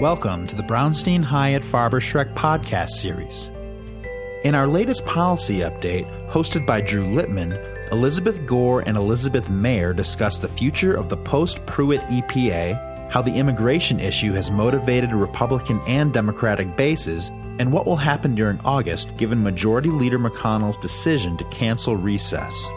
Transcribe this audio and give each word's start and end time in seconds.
Welcome 0.00 0.46
to 0.46 0.54
the 0.54 0.62
Brownstein 0.62 1.24
Hyatt 1.24 1.64
Farber 1.64 2.00
Schreck 2.00 2.32
podcast 2.34 2.90
series. 2.90 3.48
In 4.44 4.54
our 4.54 4.68
latest 4.68 5.04
policy 5.04 5.58
update, 5.58 6.06
hosted 6.30 6.64
by 6.64 6.80
Drew 6.80 7.04
Littman, 7.04 7.90
Elizabeth 7.90 8.46
Gore 8.46 8.82
and 8.82 8.96
Elizabeth 8.96 9.46
Maier 9.46 9.96
discuss 9.96 10.38
the 10.38 10.46
future 10.46 10.94
of 10.94 11.08
the 11.08 11.16
post 11.16 11.66
Pruitt 11.66 12.00
EPA, 12.02 13.10
how 13.10 13.22
the 13.22 13.34
immigration 13.34 13.98
issue 13.98 14.30
has 14.34 14.52
motivated 14.52 15.10
Republican 15.10 15.80
and 15.88 16.14
Democratic 16.14 16.76
bases, 16.76 17.30
and 17.58 17.72
what 17.72 17.84
will 17.84 17.96
happen 17.96 18.36
during 18.36 18.60
August 18.60 19.16
given 19.16 19.42
Majority 19.42 19.90
Leader 19.90 20.20
McConnell's 20.20 20.76
decision 20.76 21.36
to 21.38 21.44
cancel 21.46 21.96
recess. 21.96 22.68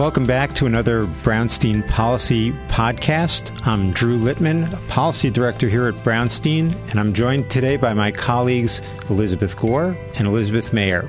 Welcome 0.00 0.24
back 0.24 0.54
to 0.54 0.64
another 0.64 1.04
Brownstein 1.04 1.86
Policy 1.86 2.52
Podcast. 2.68 3.66
I'm 3.66 3.90
Drew 3.90 4.18
Littman, 4.18 4.72
a 4.72 4.88
Policy 4.88 5.28
Director 5.28 5.68
here 5.68 5.88
at 5.88 5.94
Brownstein, 5.96 6.74
and 6.88 6.98
I'm 6.98 7.12
joined 7.12 7.50
today 7.50 7.76
by 7.76 7.92
my 7.92 8.10
colleagues 8.10 8.80
Elizabeth 9.10 9.58
Gore 9.58 9.94
and 10.14 10.26
Elizabeth 10.26 10.70
Maier. 10.70 11.06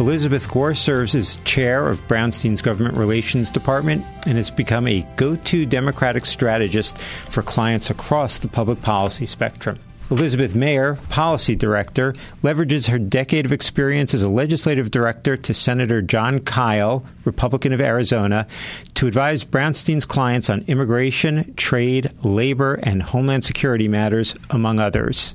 Elizabeth 0.00 0.50
Gore 0.50 0.74
serves 0.74 1.14
as 1.14 1.34
chair 1.42 1.90
of 1.90 2.00
Brownstein's 2.08 2.62
Government 2.62 2.96
Relations 2.96 3.50
Department 3.50 4.02
and 4.26 4.38
has 4.38 4.50
become 4.50 4.88
a 4.88 5.06
go 5.16 5.36
to 5.36 5.66
Democratic 5.66 6.24
strategist 6.24 6.96
for 6.96 7.42
clients 7.42 7.90
across 7.90 8.38
the 8.38 8.48
public 8.48 8.80
policy 8.80 9.26
spectrum. 9.26 9.78
Elizabeth 10.10 10.52
Maier, 10.52 10.96
policy 11.08 11.56
director, 11.56 12.12
leverages 12.42 12.90
her 12.90 12.98
decade 12.98 13.46
of 13.46 13.52
experience 13.52 14.12
as 14.12 14.22
a 14.22 14.28
legislative 14.28 14.90
director 14.90 15.36
to 15.38 15.54
Senator 15.54 16.02
Jon 16.02 16.40
Kyl, 16.40 17.04
Republican 17.24 17.72
of 17.72 17.80
Arizona, 17.80 18.46
to 18.94 19.06
advise 19.06 19.44
Brownstein's 19.44 20.04
clients 20.04 20.50
on 20.50 20.64
immigration, 20.66 21.54
trade, 21.54 22.10
labor, 22.22 22.74
and 22.82 23.02
homeland 23.02 23.44
security 23.44 23.88
matters, 23.88 24.34
among 24.50 24.80
others. 24.80 25.34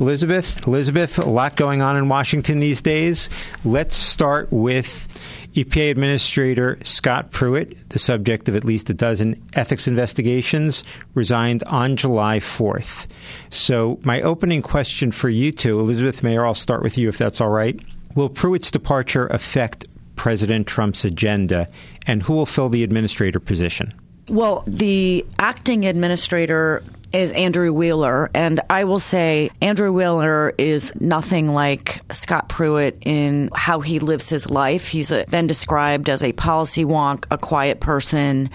Elizabeth, 0.00 0.66
Elizabeth, 0.66 1.18
a 1.18 1.28
lot 1.28 1.54
going 1.54 1.80
on 1.80 1.96
in 1.96 2.08
Washington 2.08 2.58
these 2.58 2.80
days. 2.80 3.28
Let's 3.64 3.96
start 3.96 4.50
with 4.50 5.06
EPA 5.54 5.90
Administrator 5.90 6.78
Scott 6.82 7.30
Pruitt, 7.30 7.90
the 7.90 7.98
subject 7.98 8.48
of 8.48 8.56
at 8.56 8.64
least 8.64 8.88
a 8.88 8.94
dozen 8.94 9.42
ethics 9.52 9.86
investigations, 9.86 10.82
resigned 11.14 11.62
on 11.64 11.96
July 11.96 12.38
4th. 12.38 13.06
So, 13.50 13.98
my 14.02 14.22
opening 14.22 14.62
question 14.62 15.12
for 15.12 15.28
you 15.28 15.52
two, 15.52 15.78
Elizabeth 15.78 16.22
Maier, 16.22 16.46
I'll 16.46 16.54
start 16.54 16.82
with 16.82 16.96
you 16.96 17.08
if 17.08 17.18
that's 17.18 17.40
all 17.40 17.50
right. 17.50 17.78
Will 18.14 18.28
Pruitt's 18.28 18.70
departure 18.70 19.26
affect 19.28 19.86
President 20.16 20.66
Trump's 20.66 21.04
agenda, 21.04 21.66
and 22.06 22.22
who 22.22 22.32
will 22.32 22.46
fill 22.46 22.68
the 22.68 22.84
administrator 22.84 23.40
position? 23.40 23.92
Well, 24.28 24.64
the 24.66 25.26
acting 25.38 25.84
administrator 25.84 26.82
is 27.12 27.32
Andrew 27.32 27.72
Wheeler. 27.72 28.30
And 28.34 28.60
I 28.70 28.84
will 28.84 28.98
say 28.98 29.50
Andrew 29.60 29.92
Wheeler 29.92 30.54
is 30.58 30.92
nothing 31.00 31.52
like 31.52 32.00
Scott 32.12 32.48
Pruitt 32.48 32.98
in 33.04 33.50
how 33.54 33.80
he 33.80 33.98
lives 33.98 34.28
his 34.28 34.48
life. 34.48 34.88
He's 34.88 35.10
a, 35.10 35.24
been 35.26 35.46
described 35.46 36.08
as 36.08 36.22
a 36.22 36.32
policy 36.32 36.84
wonk, 36.84 37.24
a 37.30 37.38
quiet 37.38 37.80
person. 37.80 38.50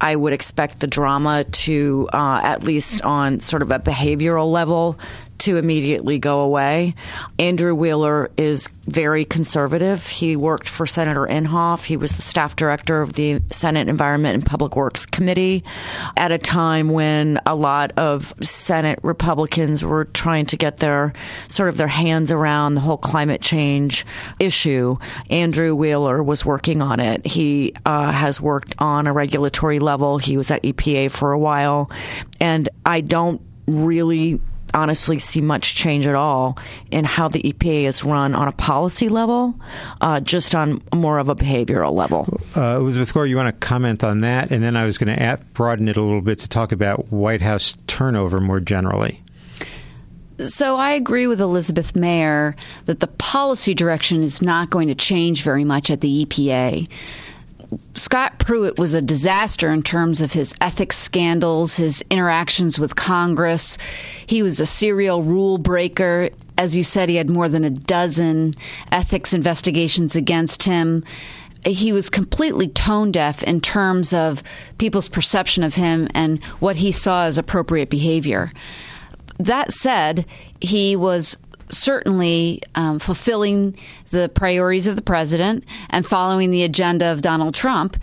I 0.00 0.16
would 0.16 0.32
expect 0.32 0.80
the 0.80 0.86
drama 0.88 1.44
to, 1.44 2.08
uh, 2.12 2.40
at 2.42 2.64
least 2.64 3.02
on 3.02 3.40
sort 3.40 3.62
of 3.62 3.70
a 3.70 3.78
behavioral 3.78 4.50
level, 4.50 4.98
to 5.42 5.56
immediately 5.56 6.18
go 6.18 6.40
away. 6.40 6.94
Andrew 7.38 7.74
Wheeler 7.74 8.30
is 8.36 8.68
very 8.86 9.24
conservative. 9.24 10.06
He 10.06 10.36
worked 10.36 10.68
for 10.68 10.86
Senator 10.86 11.26
Inhofe. 11.26 11.84
He 11.84 11.96
was 11.96 12.12
the 12.12 12.22
staff 12.22 12.54
director 12.54 13.02
of 13.02 13.14
the 13.14 13.42
Senate 13.50 13.88
Environment 13.88 14.34
and 14.34 14.46
Public 14.46 14.76
Works 14.76 15.04
Committee 15.04 15.64
at 16.16 16.30
a 16.30 16.38
time 16.38 16.90
when 16.90 17.40
a 17.44 17.56
lot 17.56 17.92
of 17.96 18.32
Senate 18.40 19.00
Republicans 19.02 19.84
were 19.84 20.04
trying 20.06 20.46
to 20.46 20.56
get 20.56 20.76
their 20.76 21.12
sort 21.48 21.68
of 21.68 21.76
their 21.76 21.88
hands 21.88 22.30
around 22.30 22.74
the 22.74 22.80
whole 22.80 22.96
climate 22.96 23.40
change 23.40 24.06
issue. 24.38 24.96
Andrew 25.28 25.74
Wheeler 25.74 26.22
was 26.22 26.44
working 26.44 26.80
on 26.82 27.00
it. 27.00 27.26
He 27.26 27.74
uh, 27.84 28.12
has 28.12 28.40
worked 28.40 28.76
on 28.78 29.08
a 29.08 29.12
regulatory 29.12 29.80
level. 29.80 30.18
He 30.18 30.36
was 30.36 30.50
at 30.52 30.62
EPA 30.62 31.10
for 31.10 31.32
a 31.32 31.38
while, 31.38 31.90
and 32.40 32.68
I 32.86 33.00
don't 33.00 33.40
really 33.66 34.40
honestly 34.74 35.18
see 35.18 35.40
much 35.40 35.74
change 35.74 36.06
at 36.06 36.14
all 36.14 36.58
in 36.90 37.04
how 37.04 37.28
the 37.28 37.42
EPA 37.42 37.84
is 37.84 38.04
run 38.04 38.34
on 38.34 38.48
a 38.48 38.52
policy 38.52 39.08
level, 39.08 39.54
uh, 40.00 40.20
just 40.20 40.54
on 40.54 40.82
more 40.94 41.18
of 41.18 41.28
a 41.28 41.34
behavioral 41.34 41.92
level. 41.92 42.40
Uh, 42.56 42.76
Elizabeth 42.76 43.12
Gore, 43.12 43.26
you 43.26 43.36
want 43.36 43.48
to 43.48 43.66
comment 43.66 44.04
on 44.04 44.20
that? 44.20 44.50
And 44.50 44.62
then 44.62 44.76
I 44.76 44.84
was 44.84 44.98
going 44.98 45.16
to 45.16 45.38
broaden 45.54 45.88
it 45.88 45.96
a 45.96 46.02
little 46.02 46.20
bit 46.20 46.38
to 46.40 46.48
talk 46.48 46.72
about 46.72 47.12
White 47.12 47.40
House 47.42 47.74
turnover 47.86 48.40
more 48.40 48.60
generally. 48.60 49.22
So 50.44 50.76
I 50.76 50.92
agree 50.92 51.26
with 51.26 51.40
Elizabeth 51.40 51.92
Maier 51.92 52.54
that 52.86 53.00
the 53.00 53.06
policy 53.06 53.74
direction 53.74 54.22
is 54.22 54.42
not 54.42 54.70
going 54.70 54.88
to 54.88 54.94
change 54.94 55.42
very 55.42 55.64
much 55.64 55.90
at 55.90 56.00
the 56.00 56.24
EPA. 56.24 56.88
Scott 57.94 58.38
Pruitt 58.38 58.78
was 58.78 58.94
a 58.94 59.02
disaster 59.02 59.70
in 59.70 59.82
terms 59.82 60.20
of 60.20 60.32
his 60.32 60.54
ethics 60.60 60.96
scandals, 60.96 61.76
his 61.76 62.04
interactions 62.10 62.78
with 62.78 62.96
Congress. 62.96 63.78
He 64.26 64.42
was 64.42 64.60
a 64.60 64.66
serial 64.66 65.22
rule 65.22 65.58
breaker. 65.58 66.30
As 66.58 66.76
you 66.76 66.84
said, 66.84 67.08
he 67.08 67.16
had 67.16 67.30
more 67.30 67.48
than 67.48 67.64
a 67.64 67.70
dozen 67.70 68.54
ethics 68.90 69.32
investigations 69.32 70.16
against 70.16 70.64
him. 70.64 71.04
He 71.64 71.92
was 71.92 72.10
completely 72.10 72.68
tone 72.68 73.12
deaf 73.12 73.42
in 73.42 73.60
terms 73.60 74.12
of 74.12 74.42
people's 74.78 75.08
perception 75.08 75.62
of 75.62 75.76
him 75.76 76.08
and 76.14 76.42
what 76.60 76.76
he 76.76 76.92
saw 76.92 77.24
as 77.24 77.38
appropriate 77.38 77.88
behavior. 77.88 78.50
That 79.38 79.72
said, 79.72 80.26
he 80.60 80.96
was 80.96 81.36
certainly 81.68 82.62
um, 82.74 82.98
fulfilling 82.98 83.76
the 84.10 84.28
priorities 84.28 84.86
of 84.86 84.96
the 84.96 85.02
president 85.02 85.64
and 85.90 86.06
following 86.06 86.50
the 86.50 86.62
agenda 86.62 87.06
of 87.06 87.20
Donald 87.20 87.54
Trump. 87.54 87.96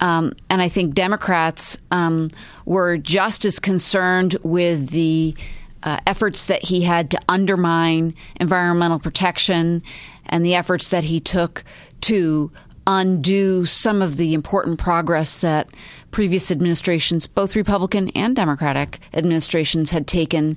Um, 0.00 0.34
and 0.50 0.60
I 0.60 0.68
think 0.68 0.94
Democrats 0.94 1.78
um, 1.90 2.28
were 2.64 2.98
just 2.98 3.44
as 3.44 3.58
concerned 3.58 4.36
with 4.42 4.90
the 4.90 5.34
uh, 5.82 5.98
efforts 6.06 6.44
that 6.46 6.64
he 6.64 6.82
had 6.82 7.10
to 7.12 7.20
undermine 7.28 8.14
environmental 8.40 8.98
protection 8.98 9.82
and 10.26 10.44
the 10.44 10.54
efforts 10.54 10.88
that 10.88 11.04
he 11.04 11.20
took 11.20 11.64
to 12.02 12.50
undo 12.86 13.64
some 13.64 14.00
of 14.00 14.16
the 14.16 14.32
important 14.32 14.78
progress 14.78 15.40
that 15.40 15.68
previous 16.10 16.50
administrations, 16.50 17.26
both 17.26 17.56
Republican 17.56 18.10
and 18.10 18.36
Democratic 18.36 19.00
administrations, 19.12 19.90
had 19.90 20.06
taken 20.06 20.56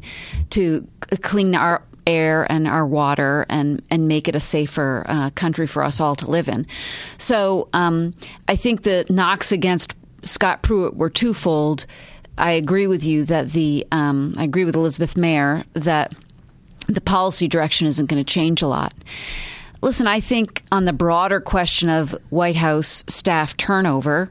to 0.51 0.87
clean 1.21 1.55
our 1.55 1.83
air 2.09 2.49
and 2.51 2.67
our 2.67 2.85
water 2.85 3.45
and, 3.49 3.81
and 3.89 4.07
make 4.07 4.27
it 4.27 4.35
a 4.35 4.39
safer 4.39 5.05
uh, 5.07 5.29
country 5.31 5.67
for 5.67 5.83
us 5.83 5.99
all 5.99 6.15
to 6.15 6.29
live 6.29 6.49
in. 6.49 6.65
So 7.17 7.69
um, 7.73 8.13
I 8.47 8.55
think 8.55 8.81
the 8.81 9.05
knocks 9.09 9.51
against 9.51 9.95
Scott 10.23 10.61
Pruitt 10.61 10.95
were 10.95 11.09
twofold. 11.09 11.85
I 12.37 12.51
agree 12.51 12.87
with 12.87 13.03
you 13.03 13.25
that 13.25 13.51
the 13.51 13.85
um, 13.91 14.33
I 14.37 14.43
agree 14.43 14.65
with 14.65 14.75
Elizabeth 14.75 15.15
Maier 15.15 15.65
that 15.73 16.13
the 16.87 17.01
policy 17.01 17.47
direction 17.47 17.87
isn't 17.87 18.07
going 18.07 18.23
to 18.23 18.33
change 18.33 18.61
a 18.61 18.67
lot. 18.67 18.93
Listen, 19.81 20.07
I 20.07 20.19
think 20.19 20.63
on 20.71 20.85
the 20.85 20.93
broader 20.93 21.39
question 21.39 21.89
of 21.89 22.11
White 22.29 22.57
House 22.57 23.03
staff 23.07 23.55
turnover, 23.55 24.29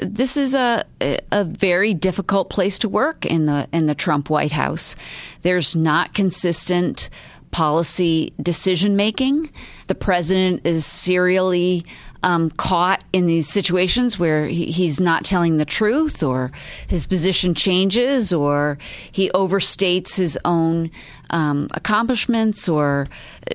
this 0.00 0.36
is 0.36 0.54
a 0.54 0.84
a 1.32 1.44
very 1.44 1.94
difficult 1.94 2.50
place 2.50 2.78
to 2.80 2.88
work 2.88 3.24
in 3.26 3.46
the 3.46 3.68
in 3.72 3.86
the 3.86 3.94
Trump 3.94 4.30
White 4.30 4.52
House. 4.52 4.96
There's 5.42 5.76
not 5.76 6.14
consistent 6.14 7.10
policy 7.50 8.32
decision 8.40 8.96
making. 8.96 9.50
The 9.88 9.94
president 9.94 10.62
is 10.64 10.86
serially 10.86 11.84
um, 12.22 12.50
caught 12.50 12.99
in 13.12 13.26
these 13.26 13.48
situations 13.48 14.18
where 14.18 14.46
he, 14.46 14.66
he's 14.66 15.00
not 15.00 15.24
telling 15.24 15.56
the 15.56 15.64
truth, 15.64 16.22
or 16.22 16.52
his 16.86 17.06
position 17.06 17.54
changes, 17.54 18.32
or 18.32 18.78
he 19.10 19.30
overstates 19.30 20.16
his 20.16 20.38
own 20.44 20.90
um, 21.30 21.68
accomplishments, 21.72 22.68
or 22.68 23.06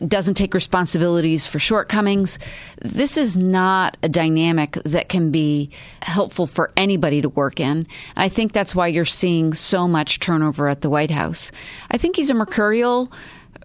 doesn't 0.08 0.36
take 0.36 0.54
responsibilities 0.54 1.48
for 1.48 1.60
shortcomings. 1.60 2.38
This 2.82 3.18
is 3.18 3.38
not 3.38 3.98
a 4.04 4.10
dynamic 4.10 4.74
that 4.84 5.10
can 5.10 5.32
be 5.32 5.70
helpful 6.02 6.48
for 6.48 6.72
anybody 6.76 7.22
to 7.22 7.30
work 7.30 7.60
in. 7.60 7.88
I 8.16 8.30
think 8.30 8.52
that's 8.52 8.76
why 8.76 8.88
you're 8.88 9.06
seeing 9.06 9.54
so 9.54 9.88
much 9.88 10.20
turnover 10.20 10.68
at 10.68 10.82
the 10.82 10.90
White 10.90 11.12
House. 11.12 11.52
I 11.92 11.98
think 11.98 12.16
he's 12.16 12.30
a 12.30 12.34
mercurial 12.34 13.12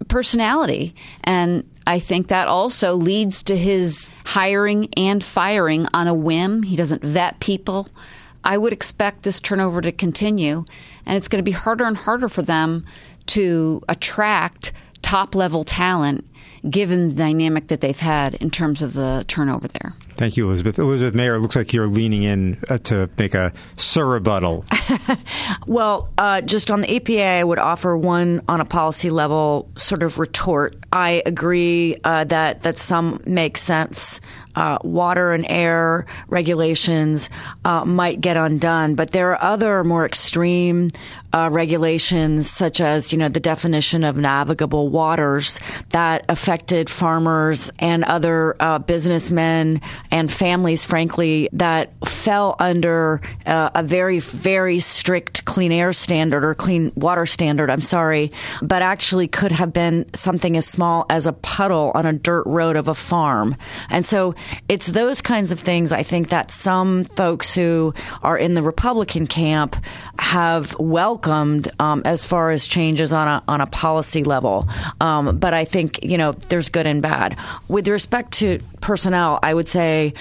personality. 0.07 0.95
And 1.23 1.63
I 1.87 1.99
think 1.99 2.27
that 2.27 2.47
also 2.47 2.95
leads 2.95 3.43
to 3.43 3.57
his 3.57 4.13
hiring 4.25 4.89
and 4.95 5.23
firing 5.23 5.87
on 5.93 6.07
a 6.07 6.13
whim. 6.13 6.63
He 6.63 6.75
doesn't 6.75 7.03
vet 7.03 7.39
people. 7.39 7.89
I 8.43 8.57
would 8.57 8.73
expect 8.73 9.23
this 9.23 9.39
turnover 9.39 9.81
to 9.81 9.91
continue, 9.91 10.65
and 11.05 11.15
it's 11.17 11.27
going 11.27 11.43
to 11.43 11.49
be 11.49 11.51
harder 11.51 11.85
and 11.85 11.95
harder 11.95 12.27
for 12.27 12.41
them 12.41 12.85
to 13.27 13.83
attract 13.87 14.71
top 15.01 15.35
level 15.35 15.63
talent 15.63 16.25
given 16.69 17.09
the 17.09 17.15
dynamic 17.15 17.67
that 17.67 17.81
they've 17.81 17.99
had 17.99 18.35
in 18.35 18.49
terms 18.49 18.81
of 18.81 18.93
the 18.93 19.23
turnover 19.27 19.67
there. 19.67 19.93
Thank 20.13 20.37
you, 20.37 20.45
Elizabeth. 20.45 20.77
Elizabeth 20.77 21.13
Maier, 21.15 21.35
it 21.35 21.39
looks 21.39 21.55
like 21.55 21.73
you're 21.73 21.87
leaning 21.87 22.23
in 22.23 22.57
uh, 22.69 22.77
to 22.79 23.09
make 23.17 23.33
a 23.33 23.51
surrebuttal. 23.75 24.65
well, 25.67 26.09
uh, 26.17 26.41
just 26.41 26.69
on 26.69 26.81
the 26.81 26.87
EPA, 26.87 27.39
I 27.39 27.43
would 27.43 27.59
offer 27.59 27.97
one 27.97 28.43
on 28.47 28.61
a 28.61 28.65
policy 28.65 29.09
level 29.09 29.69
sort 29.77 30.03
of 30.03 30.19
retort. 30.19 30.75
I 30.93 31.23
agree 31.25 31.97
uh, 32.03 32.25
that 32.25 32.63
that 32.63 32.77
some 32.77 33.21
make 33.25 33.57
sense 33.57 34.19
uh, 34.55 34.77
water 34.83 35.33
and 35.33 35.45
air 35.49 36.05
regulations 36.27 37.29
uh, 37.65 37.85
might 37.85 38.21
get 38.21 38.37
undone, 38.37 38.95
but 38.95 39.11
there 39.11 39.31
are 39.31 39.41
other 39.41 39.83
more 39.83 40.05
extreme 40.05 40.89
uh, 41.33 41.49
regulations, 41.51 42.49
such 42.49 42.81
as 42.81 43.11
you 43.11 43.17
know 43.17 43.29
the 43.29 43.39
definition 43.39 44.03
of 44.03 44.17
navigable 44.17 44.89
waters 44.89 45.59
that 45.89 46.25
affected 46.31 46.89
farmers 46.89 47.71
and 47.77 48.05
other 48.05 48.55
uh, 48.61 48.79
businessmen 48.79 49.81
and 50.11 50.31
families, 50.31 50.85
frankly, 50.85 51.49
that 51.51 51.91
fell 52.07 52.55
under 52.57 53.19
uh, 53.45 53.69
a 53.75 53.83
very 53.83 54.19
very 54.19 54.79
strict 54.79 55.43
clean 55.43 55.73
air 55.73 55.91
standard 55.91 56.45
or 56.45 56.55
clean 56.55 56.93
water 56.95 57.25
standard. 57.25 57.69
I'm 57.69 57.81
sorry, 57.81 58.31
but 58.61 58.81
actually 58.81 59.27
could 59.27 59.51
have 59.51 59.73
been 59.73 60.05
something 60.13 60.55
as 60.55 60.65
small 60.65 61.05
as 61.09 61.27
a 61.27 61.33
puddle 61.33 61.91
on 61.93 62.05
a 62.05 62.13
dirt 62.13 62.45
road 62.45 62.77
of 62.77 62.87
a 62.87 62.93
farm, 62.93 63.57
and 63.89 64.05
so 64.05 64.33
it's 64.69 64.87
those 64.87 65.19
kinds 65.21 65.51
of 65.51 65.59
things 65.59 65.91
I 65.91 66.03
think 66.03 66.29
that 66.29 66.49
some 66.49 67.03
folks 67.03 67.53
who 67.53 67.93
are 68.23 68.37
in 68.37 68.53
the 68.53 68.63
Republican 68.63 69.27
camp 69.27 69.75
have 70.17 70.77
welcomed 70.79 71.69
um, 71.79 72.03
as 72.05 72.23
far 72.23 72.51
as 72.51 72.67
changes 72.67 73.11
on 73.11 73.27
a 73.27 73.43
on 73.49 73.59
a 73.59 73.67
policy 73.67 74.23
level. 74.23 74.69
Um, 75.01 75.37
but 75.37 75.53
I 75.53 75.65
think 75.65 75.99
you 76.03 76.17
know 76.17 76.20
there's 76.29 76.69
good 76.69 76.85
and 76.85 77.01
bad. 77.01 77.37
With 77.67 77.87
respect 77.87 78.33
to 78.33 78.59
personnel, 78.79 79.39
I 79.41 79.53
would 79.53 79.67
say 79.67 80.13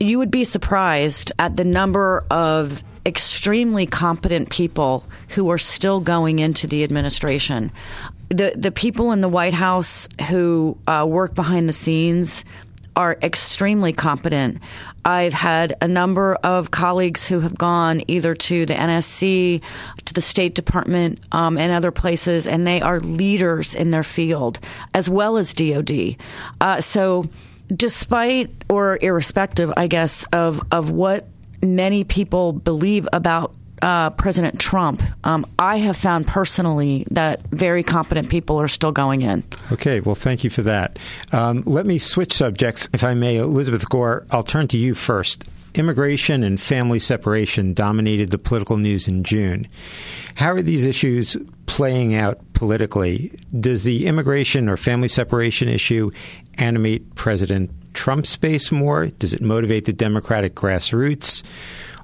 you 0.00 0.18
would 0.18 0.30
be 0.30 0.44
surprised 0.44 1.32
at 1.38 1.56
the 1.56 1.64
number 1.64 2.24
of 2.30 2.82
extremely 3.04 3.86
competent 3.86 4.50
people 4.50 5.04
who 5.28 5.50
are 5.50 5.58
still 5.58 6.00
going 6.00 6.38
into 6.38 6.66
the 6.66 6.84
administration. 6.84 7.70
The 8.28 8.52
the 8.56 8.70
people 8.70 9.12
in 9.12 9.20
the 9.20 9.28
White 9.28 9.54
House 9.54 10.08
who 10.28 10.78
uh, 10.86 11.06
work 11.08 11.34
behind 11.34 11.68
the 11.68 11.72
scenes 11.72 12.44
are 12.96 13.18
extremely 13.22 13.92
competent. 13.92 14.58
I've 15.04 15.32
had 15.32 15.76
a 15.80 15.88
number 15.88 16.34
of 16.36 16.70
colleagues 16.70 17.26
who 17.26 17.40
have 17.40 17.56
gone 17.56 18.02
either 18.06 18.34
to 18.34 18.66
the 18.66 18.74
NSC, 18.74 19.62
to 20.04 20.14
the 20.14 20.20
State 20.20 20.54
Department, 20.54 21.20
um, 21.32 21.56
and 21.56 21.72
other 21.72 21.90
places, 21.90 22.46
and 22.46 22.66
they 22.66 22.80
are 22.80 23.00
leaders 23.00 23.74
in 23.74 23.90
their 23.90 24.02
field 24.02 24.58
as 24.94 25.08
well 25.08 25.36
as 25.36 25.54
DoD. 25.54 26.16
Uh, 26.60 26.80
so, 26.80 27.24
despite 27.74 28.50
or 28.68 28.98
irrespective, 29.00 29.72
I 29.76 29.86
guess, 29.86 30.24
of 30.32 30.60
of 30.70 30.90
what 30.90 31.26
many 31.62 32.04
people 32.04 32.52
believe 32.52 33.08
about 33.12 33.54
uh, 33.82 34.10
President 34.10 34.58
Trump, 34.58 35.02
um, 35.24 35.46
I 35.58 35.78
have 35.78 35.96
found 35.96 36.26
personally 36.26 37.06
that 37.10 37.42
very 37.50 37.82
competent 37.82 38.28
people 38.28 38.60
are 38.60 38.68
still 38.68 38.92
going 38.92 39.22
in. 39.22 39.42
Okay, 39.72 40.00
well, 40.00 40.14
thank 40.14 40.44
you 40.44 40.50
for 40.50 40.62
that. 40.62 40.98
Um, 41.32 41.62
let 41.66 41.86
me 41.86 41.98
switch 41.98 42.32
subjects, 42.32 42.88
if 42.92 43.04
I 43.04 43.14
may. 43.14 43.36
Elizabeth 43.36 43.88
Gore, 43.88 44.26
I'll 44.30 44.42
turn 44.42 44.68
to 44.68 44.76
you 44.76 44.94
first. 44.94 45.48
Immigration 45.74 46.42
and 46.42 46.60
family 46.60 46.98
separation 46.98 47.74
dominated 47.74 48.30
the 48.30 48.38
political 48.38 48.76
news 48.76 49.06
in 49.06 49.22
June. 49.22 49.68
How 50.34 50.52
are 50.52 50.62
these 50.62 50.84
issues 50.84 51.36
playing 51.66 52.14
out 52.16 52.40
politically? 52.54 53.38
Does 53.58 53.84
the 53.84 54.06
immigration 54.06 54.68
or 54.68 54.76
family 54.76 55.06
separation 55.06 55.68
issue 55.68 56.10
animate 56.58 57.14
President 57.14 57.70
Trump's 57.94 58.36
base 58.36 58.72
more? 58.72 59.06
Does 59.06 59.32
it 59.32 59.40
motivate 59.40 59.84
the 59.84 59.92
Democratic 59.92 60.54
grassroots? 60.54 61.44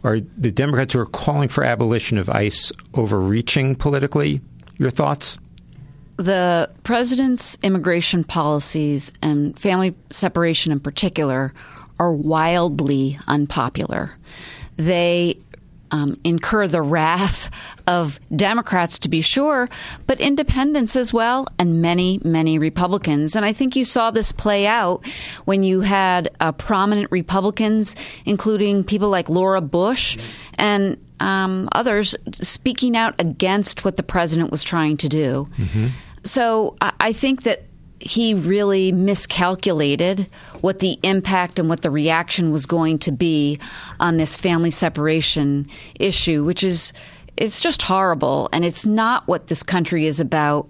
Are 0.06 0.20
the 0.38 0.53
Democrats 0.53 0.93
who 0.93 1.00
are 1.00 1.06
calling 1.06 1.49
for 1.49 1.64
abolition 1.64 2.17
of 2.17 2.31
ICE 2.31 2.70
overreaching 2.94 3.75
politically? 3.75 4.41
Your 4.76 4.88
thoughts? 4.88 5.37
The 6.17 6.70
president's 6.85 7.58
immigration 7.64 8.23
policies 8.23 9.11
and 9.20 9.58
family 9.58 9.97
separation 10.11 10.70
in 10.70 10.79
particular 10.79 11.53
are 11.99 12.12
wildly 12.12 13.19
unpopular. 13.26 14.12
They 14.76 15.38
um, 15.91 16.15
incur 16.25 16.67
the 16.67 16.83
wrath 16.83 17.50
of 17.87 18.19
Democrats, 18.35 18.99
to 19.00 19.09
be 19.09 19.21
sure, 19.21 19.69
but 20.06 20.21
independents 20.21 20.97
as 20.97 21.12
well, 21.12 21.47
and 21.59 21.81
many, 21.81 22.21
many 22.25 22.59
Republicans. 22.59 23.37
And 23.37 23.44
I 23.44 23.53
think 23.53 23.77
you 23.77 23.85
saw 23.85 24.11
this 24.11 24.33
play 24.33 24.67
out 24.67 25.06
when 25.44 25.62
you 25.62 25.83
had 25.83 26.31
uh, 26.41 26.53
prominent 26.53 27.11
Republicans, 27.12 27.94
including 28.25 28.85
people 28.85 29.09
like 29.09 29.29
Laura 29.29 29.61
Bush 29.61 30.19
and 30.55 30.97
um, 31.21 31.69
others, 31.73 32.17
speaking 32.32 32.97
out 32.97 33.15
against 33.21 33.85
what 33.85 33.97
the 33.97 34.03
president 34.03 34.50
was 34.50 34.62
trying 34.65 34.97
to 34.99 35.09
do. 35.09 35.49
Mm-hmm. 35.56 35.87
So 36.25 36.77
I 36.81 37.12
think 37.12 37.44
that 37.44 37.66
he 38.00 38.34
really 38.34 38.93
miscalculated 38.93 40.28
what 40.60 40.81
the 40.81 40.98
impact 41.02 41.58
and 41.58 41.69
what 41.69 41.82
the 41.82 41.90
reaction 41.90 42.52
was 42.52 42.66
going 42.66 42.98
to 43.00 43.12
be 43.12 43.58
on 44.00 44.16
this 44.16 44.37
family 44.37 44.70
separation 44.70 45.69
issue, 45.98 46.44
which 46.44 46.62
is 46.62 46.93
it's 47.37 47.60
just 47.60 47.82
horrible 47.82 48.48
and 48.52 48.64
it's 48.64 48.87
not 48.87 49.26
what 49.26 49.48
this 49.48 49.62
country 49.62 50.06
is 50.06 50.20
about. 50.20 50.69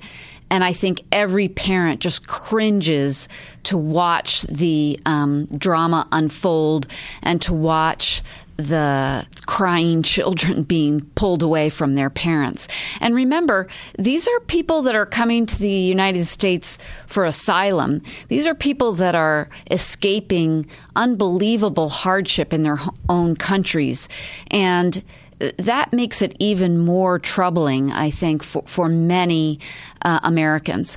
And 0.50 0.62
I 0.62 0.73
think 0.73 1.02
every 1.11 1.49
parent 1.49 2.00
just 2.00 2.28
cringes 2.28 3.28
to 3.64 3.76
watch 3.76 4.43
the 4.43 5.00
um, 5.05 5.46
drama 5.46 6.06
unfold 6.12 6.87
and 7.23 7.43
to 7.43 7.52
watch 7.52 8.23
the 8.56 9.26
crying 9.47 10.03
children 10.03 10.62
being 10.76 11.03
pulled 11.14 11.43
away 11.43 11.70
from 11.70 11.94
their 11.94 12.11
parents. 12.11 12.69
And 13.00 13.14
remember, 13.14 13.69
these 13.99 14.26
are 14.26 14.41
people 14.41 14.82
that 14.82 14.94
are 14.94 15.06
coming 15.06 15.47
to 15.47 15.58
the 15.58 15.70
United 15.70 16.26
States 16.26 16.79
for 17.06 17.25
asylum. 17.25 18.03
These 18.29 18.47
are 18.47 18.55
people 18.55 18.93
that 18.94 19.14
are 19.14 19.49
escaping 19.70 20.67
unbelievable 20.94 21.88
hardship 21.88 22.53
in 22.53 22.62
their 22.62 22.79
own 23.08 23.37
countries. 23.37 24.08
And 24.50 25.02
that 25.38 25.93
makes 25.93 26.23
it 26.23 26.35
even 26.38 26.79
more 26.79 27.19
troubling, 27.19 27.93
I 27.93 28.11
think, 28.11 28.43
for, 28.43 28.62
for 28.67 28.88
many 28.88 29.61
uh, 30.02 30.20
Americans. 30.23 30.97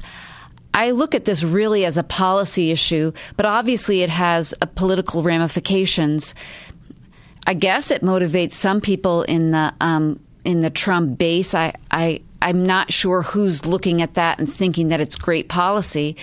I 0.74 0.92
look 0.92 1.16
at 1.16 1.26
this 1.26 1.44
really 1.44 1.84
as 1.84 1.98
a 1.98 2.04
policy 2.04 2.72
issue, 2.72 3.12
but 3.36 3.46
obviously 3.46 4.02
it 4.02 4.10
has 4.10 4.54
political 4.76 5.24
ramifications. 5.24 6.36
I 7.48 7.54
guess 7.54 7.92
it 7.92 8.02
motivates 8.02 8.54
some 8.54 8.82
people 8.82 9.24
in 9.24 9.52
the 9.52 9.74
um, 9.82 10.20
in 10.46 10.62
the 10.62 10.70
Trump 10.70 11.18
base. 11.18 11.54
I, 11.54 11.74
I 11.92 12.22
I'm 12.42 12.64
not 12.64 12.92
sure 12.92 13.22
who's 13.22 13.66
looking 13.66 14.02
at 14.02 14.14
that 14.14 14.40
and 14.40 14.52
thinking 14.52 14.88
that 14.90 15.02
it's 15.02 15.16
great 15.18 15.50
policy, 15.50 16.16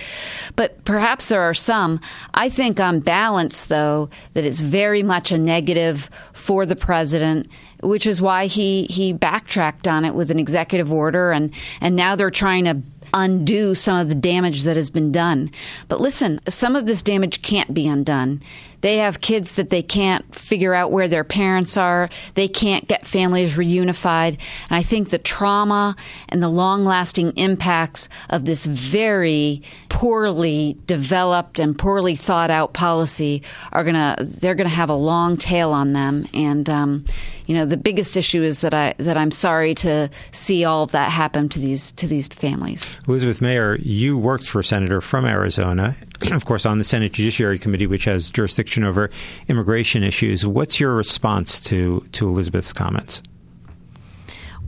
but 0.55 0.83
perhaps 0.83 1.29
there 1.29 1.41
are 1.41 1.53
some. 1.53 2.01
I 2.33 2.49
think 2.49 2.79
on 2.79 3.01
balance, 3.01 3.65
though, 3.65 4.09
that 4.33 4.43
it's 4.43 4.59
very 4.59 5.03
much 5.03 5.31
a 5.31 5.37
negative 5.37 6.09
for 6.33 6.65
the 6.65 6.75
president, 6.75 7.47
which 7.83 8.07
is 8.07 8.21
why 8.21 8.47
he 8.47 8.85
he 8.85 9.13
backtracked 9.13 9.87
on 9.87 10.05
it 10.05 10.15
with 10.15 10.31
an 10.31 10.39
executive 10.39 10.91
order, 10.91 11.31
and 11.31 11.53
and 11.81 11.95
now 11.95 12.15
they're 12.15 12.31
trying 12.31 12.65
to 12.65 12.81
undo 13.13 13.73
some 13.73 13.97
of 13.97 14.09
the 14.09 14.15
damage 14.15 14.63
that 14.63 14.75
has 14.75 14.89
been 14.89 15.11
done. 15.11 15.49
But 15.87 16.01
listen, 16.01 16.39
some 16.47 16.75
of 16.75 16.85
this 16.85 17.01
damage 17.01 17.41
can't 17.41 17.73
be 17.73 17.87
undone. 17.87 18.41
They 18.81 18.97
have 18.97 19.21
kids 19.21 19.55
that 19.55 19.69
they 19.69 19.81
can't 19.81 20.33
figure 20.35 20.73
out 20.73 20.91
where 20.91 21.07
their 21.07 21.23
parents 21.23 21.77
are. 21.77 22.09
They 22.35 22.47
can't 22.47 22.87
get 22.87 23.05
families 23.05 23.55
reunified. 23.57 24.39
And 24.69 24.77
I 24.77 24.83
think 24.83 25.09
the 25.09 25.17
trauma 25.17 25.95
and 26.29 26.41
the 26.41 26.49
long 26.49 26.85
lasting 26.85 27.31
impacts 27.31 28.09
of 28.29 28.45
this 28.45 28.65
very 28.65 29.61
poorly 29.89 30.77
developed 30.85 31.59
and 31.59 31.77
poorly 31.77 32.15
thought 32.15 32.51
out 32.51 32.73
policy 32.73 33.43
are 33.71 33.83
going 33.83 33.95
to, 33.95 34.15
they're 34.23 34.55
going 34.55 34.69
to 34.69 34.75
have 34.75 34.89
a 34.89 34.95
long 34.95 35.37
tail 35.37 35.71
on 35.71 35.93
them. 35.93 36.27
And, 36.33 36.69
um, 36.69 37.05
you 37.45 37.55
know, 37.55 37.65
the 37.65 37.77
biggest 37.77 38.17
issue 38.17 38.43
is 38.43 38.61
that 38.61 38.73
I, 38.73 38.93
that 38.97 39.17
I'm 39.17 39.31
sorry 39.31 39.73
to 39.75 40.09
see 40.31 40.65
all 40.65 40.83
of 40.83 40.91
that 40.91 41.11
happen 41.11 41.49
to 41.49 41.59
these, 41.59 41.91
to 41.93 42.07
these 42.07 42.27
families. 42.27 42.89
Elizabeth 43.07 43.39
Maier, 43.39 43.79
you 43.81 44.17
worked 44.17 44.47
for 44.47 44.59
a 44.59 44.63
senator 44.63 45.01
from 45.01 45.25
Arizona 45.25 45.95
of 46.31 46.45
course, 46.45 46.65
on 46.65 46.77
the 46.77 46.83
Senate 46.83 47.13
Judiciary 47.13 47.59
Committee, 47.59 47.87
which 47.87 48.05
has 48.05 48.29
jurisdiction 48.29 48.83
over 48.83 49.09
immigration 49.47 50.03
issues. 50.03 50.45
What's 50.45 50.79
your 50.79 50.95
response 50.95 51.59
to, 51.65 52.05
to 52.13 52.27
Elizabeth's 52.27 52.73
comments? 52.73 53.21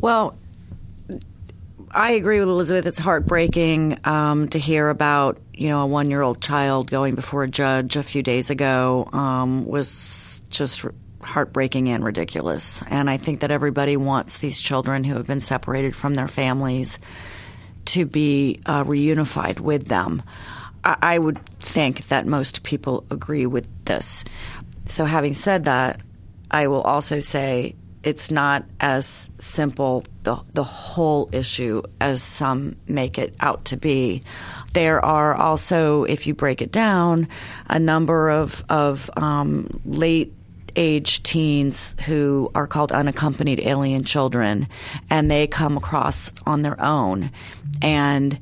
Well, 0.02 0.38
I 1.92 2.12
agree 2.12 2.40
with 2.40 2.50
Elizabeth. 2.50 2.86
It's 2.86 3.00
heartbreaking 3.00 4.00
um, 4.04 4.48
to 4.50 4.60
hear 4.60 4.90
about 4.90 5.40
you 5.54 5.70
know 5.70 5.82
a 5.82 5.88
one 5.88 6.10
year 6.10 6.22
old 6.22 6.42
child 6.42 6.90
going 6.90 7.16
before 7.16 7.44
a 7.44 7.48
judge 7.48 7.96
a 7.96 8.04
few 8.04 8.22
days 8.22 8.50
ago 8.50 9.10
um, 9.12 9.66
was 9.66 10.42
just 10.50 10.86
heartbreaking 11.22 11.90
and 11.90 12.04
ridiculous. 12.04 12.82
And 12.88 13.10
I 13.10 13.18
think 13.18 13.42
that 13.42 13.52
everybody 13.52 13.98
wants 13.98 14.38
these 14.38 14.60
children 14.60 15.04
who 15.04 15.16
have 15.16 15.28
been 15.28 15.42
separated 15.42 15.96
from 15.96 16.14
their 16.14 16.28
families 16.28 17.00
to 17.86 18.06
be 18.06 18.62
uh, 18.66 18.84
reunified 18.84 19.60
with 19.60 19.88
them. 19.88 20.22
I, 20.84 21.20
would 21.20 21.40
think 21.60 22.08
that 22.08 22.26
most 22.26 22.64
people 22.64 23.06
agree 23.12 23.46
with 23.46 23.68
this. 23.86 24.24
So, 24.86 25.06
having 25.06 25.34
said 25.34 25.66
that, 25.66 26.02
I 26.50 26.68
will 26.68 26.82
also 26.82 27.20
say 27.20 27.76
it's 28.04 28.32
not 28.32 28.66
as 28.80 29.30
simple 29.40 30.04
the 30.24 30.38
the 30.54 30.64
whole 30.64 31.30
issue 31.34 31.84
as 32.00 32.24
some 32.24 32.76
make 32.88 33.18
it 33.18 33.36
out 33.40 33.66
to 33.66 33.78
be. 33.78 34.24
There 34.74 35.04
are 35.04 35.36
also, 35.36 36.04
if 36.04 36.28
you 36.28 36.34
break 36.34 36.62
it 36.62 36.72
down, 36.72 37.28
a 37.68 37.80
number 37.80 38.30
of 38.30 38.64
of 38.70 39.10
um, 39.18 39.82
late 39.86 40.34
age 40.76 41.24
teens 41.24 41.96
who 42.06 42.52
are 42.56 42.68
called 42.68 42.92
unaccompanied 42.92 43.60
alien 43.60 44.04
children, 44.04 44.68
and 45.10 45.30
they 45.30 45.48
come 45.48 45.76
across 45.76 46.32
on 46.46 46.62
their 46.62 46.80
own, 46.82 47.32
and 47.82 48.40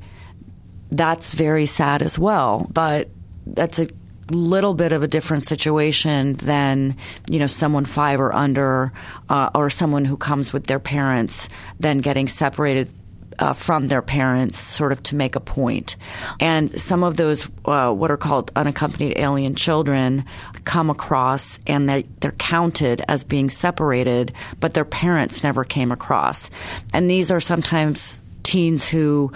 that's 0.90 1.32
very 1.34 1.66
sad 1.66 2.02
as 2.02 2.18
well. 2.18 2.68
But 2.72 3.08
that's 3.46 3.78
a 3.78 3.88
little 4.30 4.74
bit 4.74 4.92
of 4.92 5.02
a 5.02 5.08
different 5.08 5.46
situation 5.46 6.34
than 6.34 6.96
you 7.30 7.38
know 7.38 7.46
someone 7.46 7.84
five 7.84 8.20
or 8.20 8.34
under 8.34 8.92
uh, 9.28 9.50
or 9.54 9.70
someone 9.70 10.04
who 10.04 10.16
comes 10.16 10.52
with 10.52 10.66
their 10.66 10.78
parents 10.78 11.48
then 11.80 11.98
getting 11.98 12.28
separated 12.28 12.90
uh, 13.38 13.52
from 13.52 13.88
their 13.88 14.02
parents, 14.02 14.58
sort 14.58 14.92
of 14.92 15.02
to 15.04 15.14
make 15.14 15.36
a 15.36 15.40
point. 15.40 15.96
And 16.40 16.78
some 16.80 17.02
of 17.02 17.16
those, 17.16 17.46
uh, 17.64 17.92
what 17.92 18.10
are 18.10 18.16
called 18.16 18.50
unaccompanied 18.56 19.16
alien 19.16 19.54
children, 19.54 20.24
come 20.64 20.90
across 20.90 21.60
and 21.66 21.88
they, 21.88 22.02
they're 22.20 22.32
counted 22.32 23.02
as 23.08 23.24
being 23.24 23.48
separated, 23.50 24.32
but 24.60 24.74
their 24.74 24.84
parents 24.84 25.42
never 25.42 25.64
came 25.64 25.92
across. 25.92 26.50
And 26.92 27.08
these 27.08 27.30
are 27.30 27.40
sometimes 27.40 28.20
teens 28.42 28.88
who 28.88 29.32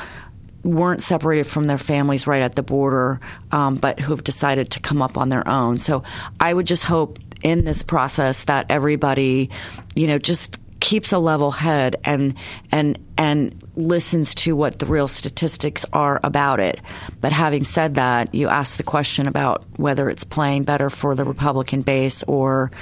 weren't 0.65 1.03
separated 1.03 1.45
from 1.45 1.67
their 1.67 1.79
families 1.79 2.27
right 2.27 2.43
at 2.43 2.55
the 2.55 2.63
border, 2.63 3.21
um, 3.51 3.77
but 3.77 3.99
who 4.01 4.13
have 4.13 4.25
decided 4.25 4.71
to 4.71 4.81
come 4.81 5.03
up 5.03 5.17
on 5.17 5.29
their 5.29 5.47
own. 5.49 5.81
So 5.81 6.03
I 6.41 6.55
would 6.55 6.67
just 6.67 6.85
hope 6.85 7.19
in 7.43 7.65
this 7.65 7.83
process 7.83 8.45
that 8.45 8.67
everybody, 8.69 9.51
you 9.95 10.07
know, 10.07 10.19
just 10.19 10.59
keeps 10.83 11.13
a 11.13 11.19
level 11.19 11.53
head 11.53 11.97
and 12.05 12.35
and 12.73 12.99
and 13.17 13.63
listens 13.77 14.35
to 14.35 14.57
what 14.57 14.81
the 14.81 14.87
real 14.87 15.07
statistics 15.07 15.87
are 15.93 16.21
about 16.25 16.59
it. 16.59 16.81
But 17.21 17.33
having 17.33 17.63
said 17.65 17.95
that, 17.95 18.35
you 18.35 18.49
asked 18.49 18.79
the 18.79 18.83
question 18.83 19.29
about 19.29 19.65
whether 19.77 20.11
it's 20.11 20.25
playing 20.25 20.65
better 20.65 20.91
for 20.91 21.15
the 21.15 21.25
Republican 21.25 21.83
base 21.83 22.25
or 22.25 22.73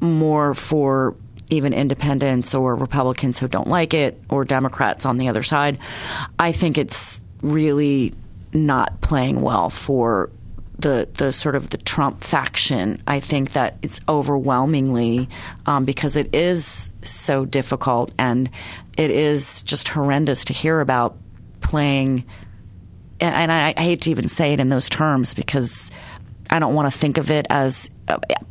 more 0.00 0.54
for 0.54 1.14
even 1.50 1.72
independents 1.72 2.54
or 2.54 2.74
Republicans 2.74 3.38
who 3.38 3.48
don't 3.48 3.68
like 3.68 3.94
it 3.94 4.20
or 4.28 4.44
Democrats 4.44 5.06
on 5.06 5.18
the 5.18 5.28
other 5.28 5.42
side. 5.42 5.78
I 6.38 6.52
think 6.52 6.78
it's 6.78 7.22
really 7.42 8.14
not 8.52 9.00
playing 9.00 9.42
well 9.42 9.70
for 9.70 10.30
the 10.78 11.08
the 11.14 11.32
sort 11.32 11.54
of 11.54 11.70
the 11.70 11.78
Trump 11.78 12.22
faction. 12.22 13.02
I 13.06 13.20
think 13.20 13.52
that 13.52 13.76
it's 13.82 14.00
overwhelmingly 14.08 15.28
um, 15.64 15.84
because 15.84 16.16
it 16.16 16.34
is 16.34 16.90
so 17.02 17.44
difficult 17.44 18.12
and 18.18 18.50
it 18.96 19.10
is 19.10 19.62
just 19.62 19.88
horrendous 19.88 20.44
to 20.46 20.52
hear 20.52 20.80
about 20.80 21.16
playing. 21.60 22.24
And, 23.18 23.50
I, 23.50 23.72
I 23.74 23.82
hate 23.82 24.02
to 24.02 24.10
even 24.10 24.28
say 24.28 24.52
it 24.52 24.60
in 24.60 24.68
those 24.68 24.90
terms 24.90 25.32
because 25.32 25.90
I 26.50 26.58
don't 26.58 26.74
want 26.74 26.92
to 26.92 26.98
think 26.98 27.16
of 27.16 27.30
it 27.30 27.46
as 27.48 27.90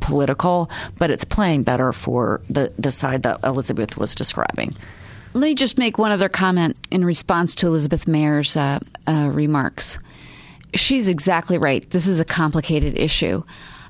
political, 0.00 0.70
but 0.98 1.10
it's 1.10 1.24
playing 1.24 1.62
better 1.62 1.92
for 1.92 2.40
the, 2.48 2.72
the 2.78 2.90
side 2.90 3.22
that 3.24 3.40
Elizabeth 3.42 3.96
was 3.96 4.14
describing. 4.14 4.74
Let 5.34 5.48
me 5.48 5.54
just 5.54 5.78
make 5.78 5.98
one 5.98 6.12
other 6.12 6.28
comment 6.28 6.76
in 6.90 7.04
response 7.04 7.54
to 7.56 7.66
Elizabeth 7.66 8.08
Maier's 8.08 8.56
uh, 8.56 8.78
uh, 9.06 9.28
remarks. 9.32 9.98
She's 10.74 11.08
exactly 11.08 11.58
right. 11.58 11.88
This 11.90 12.06
is 12.06 12.20
a 12.20 12.24
complicated 12.24 12.98
issue. 12.98 13.42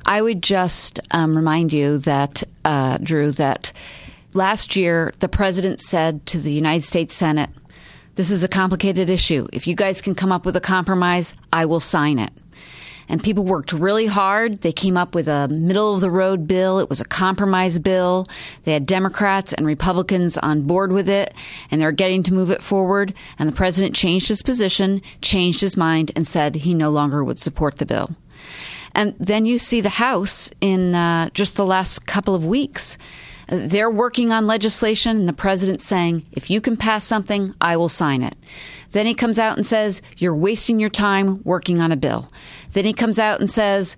I 0.07 0.23
would 0.23 0.43
just 0.43 1.01
um, 1.11 1.37
remind 1.37 1.73
you 1.73 1.99
that, 1.99 2.43
uh, 2.65 2.99
Drew, 2.99 3.33
that 3.33 3.73
last 4.35 4.77
year 4.77 5.13
the 5.19 5.29
president 5.29 5.81
said 5.81 6.27
to 6.27 6.39
the 6.39 6.53
United 6.53 6.83
States 6.85 7.15
Senate, 7.15 7.51
This 8.15 8.31
is 8.31 8.43
a 8.45 8.49
complicated 8.49 9.11
issue. 9.11 9.47
If 9.53 9.67
you 9.67 9.75
guys 9.75 10.01
can 10.01 10.15
come 10.15 10.33
up 10.33 10.47
with 10.47 10.57
a 10.57 10.61
compromise, 10.61 11.35
I 11.53 11.67
will 11.67 11.81
sign 11.81 12.19
it 12.19 12.33
and 13.09 13.23
people 13.23 13.45
worked 13.45 13.73
really 13.73 14.07
hard. 14.07 14.63
They 14.63 14.73
came 14.73 14.97
up 14.97 15.15
with 15.15 15.29
a 15.29 15.49
middle 15.49 15.95
of 15.95 16.01
the 16.01 16.11
road 16.11 16.47
bill. 16.47 16.79
It 16.79 16.89
was 16.89 17.01
a 17.01 17.05
compromise 17.05 17.79
bill. 17.79 18.29
They 18.65 18.73
had 18.73 18.87
Democrats 18.87 19.53
and 19.53 19.67
Republicans 19.67 20.37
on 20.39 20.63
board 20.63 20.93
with 20.93 21.09
it, 21.09 21.35
and 21.71 21.81
they're 21.81 21.93
getting 21.93 22.23
to 22.25 22.35
move 22.35 22.51
it 22.51 22.63
forward. 22.63 23.15
And 23.39 23.49
the 23.49 23.55
president 23.55 23.95
changed 23.95 24.29
his 24.29 24.43
position, 24.43 25.03
changed 25.21 25.61
his 25.61 25.77
mind, 25.77 26.13
and 26.17 26.27
said 26.27 26.57
he 26.57 26.75
no 26.75 26.91
longer 26.91 27.23
would 27.25 27.39
support 27.39 27.77
the 27.77 27.87
bill. 27.87 28.17
And 28.95 29.15
then 29.21 29.45
you 29.45 29.59
see 29.59 29.81
the 29.81 29.91
House 29.91 30.51
in 30.61 30.95
uh, 30.95 31.29
just 31.31 31.57
the 31.57 31.67
last 31.67 32.07
couple 32.07 32.35
of 32.35 32.47
weeks. 32.47 32.97
They're 33.49 33.91
working 33.91 34.33
on 34.33 34.47
legislation, 34.47 35.17
and 35.17 35.29
the 35.29 35.33
president's 35.33 35.85
saying, 35.85 36.25
if 36.33 36.51
you 36.51 36.61
can 36.61 36.77
pass 36.77 37.05
something, 37.05 37.55
I 37.61 37.77
will 37.77 37.89
sign 37.89 38.23
it. 38.23 38.35
Then 38.93 39.07
he 39.07 39.15
comes 39.15 39.39
out 39.39 39.57
and 39.57 39.67
says, 39.67 40.03
You're 40.17 40.35
wasting 40.35 40.81
your 40.81 40.91
time 40.91 41.43
working 41.45 41.81
on 41.81 41.93
a 41.93 41.97
bill. 41.97 42.33
Then 42.73 42.85
he 42.85 42.93
comes 42.93 43.19
out 43.19 43.41
and 43.41 43.51
says, 43.51 43.97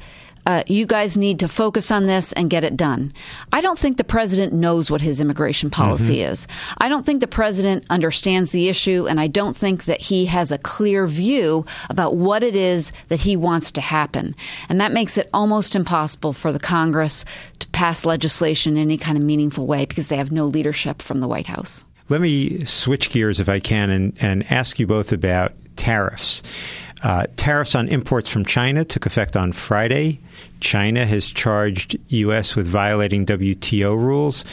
uh, 0.49 0.63
you 0.67 0.87
guys 0.87 1.19
need 1.19 1.39
to 1.41 1.47
focus 1.47 1.91
on 1.91 2.07
this 2.07 2.33
and 2.33 2.49
get 2.49 2.65
it 2.65 2.75
done. 2.75 3.13
I 3.53 3.61
don't 3.61 3.79
think 3.79 3.99
the 3.99 4.03
president 4.03 4.55
knows 4.55 4.91
what 4.91 5.03
his 5.03 5.21
immigration 5.21 5.69
policy 5.69 6.17
mm-hmm. 6.17 6.33
is. 6.33 6.49
I 6.79 6.89
don't 6.89 7.05
think 7.05 7.21
the 7.21 7.27
president 7.27 7.85
understands 7.91 8.51
the 8.51 8.71
issue, 8.71 9.07
and 9.07 9.21
I 9.21 9.27
don't 9.27 9.55
think 9.55 9.85
that 9.85 10.01
he 10.01 10.25
has 10.25 10.51
a 10.51 10.57
clear 10.57 11.07
view 11.07 11.67
about 11.91 12.17
what 12.17 12.43
it 12.43 12.57
is 12.57 12.93
that 13.09 13.21
he 13.21 13.37
wants 13.37 13.71
to 13.73 13.83
happen. 13.83 14.35
And 14.71 14.81
that 14.81 14.91
makes 14.91 15.19
it 15.19 15.29
almost 15.35 15.77
impossible 15.77 16.33
for 16.33 16.51
the 16.51 16.59
Congress 16.59 17.27
to 17.59 17.69
pass 17.69 18.07
legislation 18.07 18.79
in 18.79 18.83
any 18.85 18.97
kind 18.97 19.19
of 19.19 19.25
meaningful 19.25 19.67
way 19.67 19.85
because 19.85 20.09
they 20.09 20.17
have 20.17 20.33
no 20.33 20.47
leadership 20.47 21.03
from 21.03 21.21
the 21.21 21.29
White 21.29 21.47
House. 21.47 21.85
Let 22.09 22.23
me 22.23 22.65
switch 22.65 23.11
gears, 23.11 23.39
if 23.39 23.51
I 23.51 23.61
can, 23.61 23.91
and, 23.91 24.17
and 24.19 24.51
ask 24.51 24.79
you 24.79 24.87
both 24.87 25.13
about 25.13 25.53
tariffs. 25.77 26.43
Uh, 27.03 27.27
tariffs 27.37 27.75
on 27.75 27.89
imports 27.89 28.29
from 28.29 28.45
China 28.45 28.85
took 28.85 29.07
effect 29.07 29.37
on 29.37 29.53
Friday. 29.53 30.21
China 30.61 31.07
has 31.07 31.29
charged 31.29 31.97
U.S. 32.09 32.57
with 32.57 32.67
violating 32.67 33.25
WTO 33.25 33.97
rules. 33.97 34.45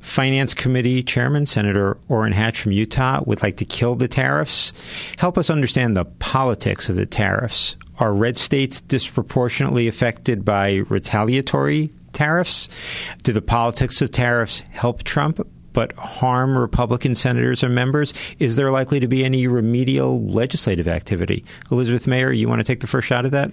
Finance 0.00 0.52
Committee 0.52 1.02
Chairman 1.02 1.46
Senator 1.46 1.96
Orrin 2.08 2.32
Hatch 2.32 2.60
from 2.60 2.72
Utah 2.72 3.22
would 3.24 3.42
like 3.42 3.56
to 3.58 3.64
kill 3.64 3.94
the 3.94 4.08
tariffs. 4.08 4.72
Help 5.18 5.38
us 5.38 5.48
understand 5.48 5.96
the 5.96 6.04
politics 6.04 6.88
of 6.88 6.96
the 6.96 7.06
tariffs. 7.06 7.76
Are 7.98 8.12
red 8.12 8.36
states 8.36 8.80
disproportionately 8.80 9.86
affected 9.86 10.44
by 10.44 10.78
retaliatory 10.88 11.92
tariffs? 12.12 12.68
Do 13.22 13.32
the 13.32 13.40
politics 13.40 14.02
of 14.02 14.10
tariffs 14.10 14.62
help 14.70 15.04
Trump 15.04 15.46
but 15.72 15.92
harm 15.94 16.56
Republican 16.56 17.14
senators 17.14 17.62
or 17.64 17.68
members? 17.68 18.14
Is 18.38 18.56
there 18.56 18.70
likely 18.70 19.00
to 19.00 19.08
be 19.08 19.24
any 19.24 19.46
remedial 19.46 20.22
legislative 20.24 20.88
activity? 20.88 21.44
Elizabeth 21.70 22.06
Maier, 22.06 22.36
you 22.36 22.48
want 22.48 22.60
to 22.60 22.64
take 22.64 22.80
the 22.80 22.86
first 22.86 23.06
shot 23.06 23.24
at 23.24 23.32
that? 23.32 23.52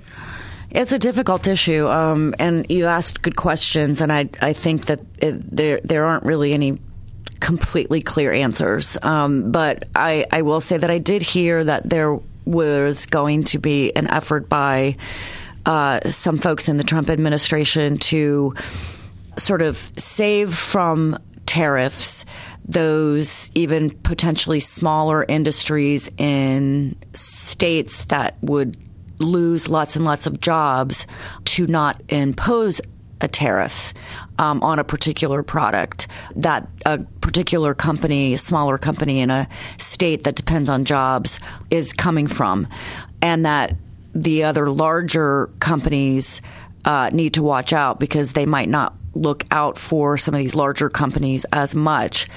It's 0.72 0.94
a 0.94 1.00
difficult 1.00 1.48
issue, 1.48 1.88
um, 1.88 2.36
and 2.38 2.70
you 2.70 2.86
asked 2.86 3.24
good 3.24 3.36
questions, 3.36 4.02
and 4.02 4.14
I 4.14 4.30
I 4.40 4.54
think 4.54 4.86
that 4.86 5.00
it, 5.18 5.56
there 5.56 5.82
there 5.84 6.06
aren't 6.06 6.26
really 6.26 6.54
any 6.54 6.78
completely 7.40 8.02
clear 8.02 8.32
answers. 8.32 8.96
Um, 9.02 9.52
but 9.52 9.86
I 9.96 10.26
I 10.32 10.44
will 10.44 10.62
say 10.62 10.78
that 10.78 10.92
I 10.92 11.00
did 11.00 11.24
hear 11.24 11.64
that 11.64 11.90
there 11.90 12.20
was 12.46 13.08
going 13.08 13.46
to 13.46 13.58
be 13.58 13.96
an 13.96 14.08
effort 14.12 14.48
by 14.48 14.98
uh, 15.66 16.10
some 16.10 16.38
folks 16.38 16.70
in 16.70 16.78
the 16.78 16.84
Trump 16.84 17.10
administration 17.10 17.98
to 17.98 18.54
sort 19.38 19.62
of 19.62 19.78
save 19.98 20.54
from 20.54 21.18
tariffs, 21.50 22.26
those 22.64 23.50
even 23.56 23.90
potentially 23.90 24.60
smaller 24.60 25.26
industries 25.28 26.08
in 26.20 26.96
states 27.14 28.06
that 28.06 28.36
would 28.44 28.78
lose 29.18 29.68
lots 29.68 29.96
and 29.96 30.06
lots 30.06 30.28
of 30.28 30.40
jobs 30.40 31.08
to 31.46 31.66
not 31.66 32.00
impose 32.10 32.80
a 33.22 33.28
tariff 33.28 33.96
um, 34.38 34.62
on 34.62 34.78
a 34.78 34.84
particular 34.84 35.42
product 35.42 36.08
that 36.36 36.68
a 36.86 37.00
particular 37.20 37.74
company, 37.74 38.36
a 38.36 38.38
smaller 38.38 38.78
company 38.78 39.20
in 39.20 39.32
a 39.32 39.50
state 39.80 40.24
that 40.26 40.36
depends 40.36 40.70
on 40.70 40.86
jobs, 40.86 41.40
is 41.72 41.94
coming 41.94 42.28
from, 42.28 42.68
and 43.24 43.44
that 43.44 43.76
the 44.14 44.44
other 44.44 44.70
larger 44.70 45.50
companies 45.60 46.42
uh, 46.86 47.10
need 47.12 47.34
to 47.34 47.42
watch 47.42 47.74
out 47.74 48.00
because 48.00 48.34
they 48.34 48.46
might 48.46 48.70
not 48.70 48.94
look 49.14 49.44
out 49.52 49.78
for 49.78 50.18
some 50.18 50.34
of 50.34 50.40
these 50.40 50.56
larger 50.56 50.90
companies 50.90 51.46
as 51.52 51.76
much. 51.76 52.28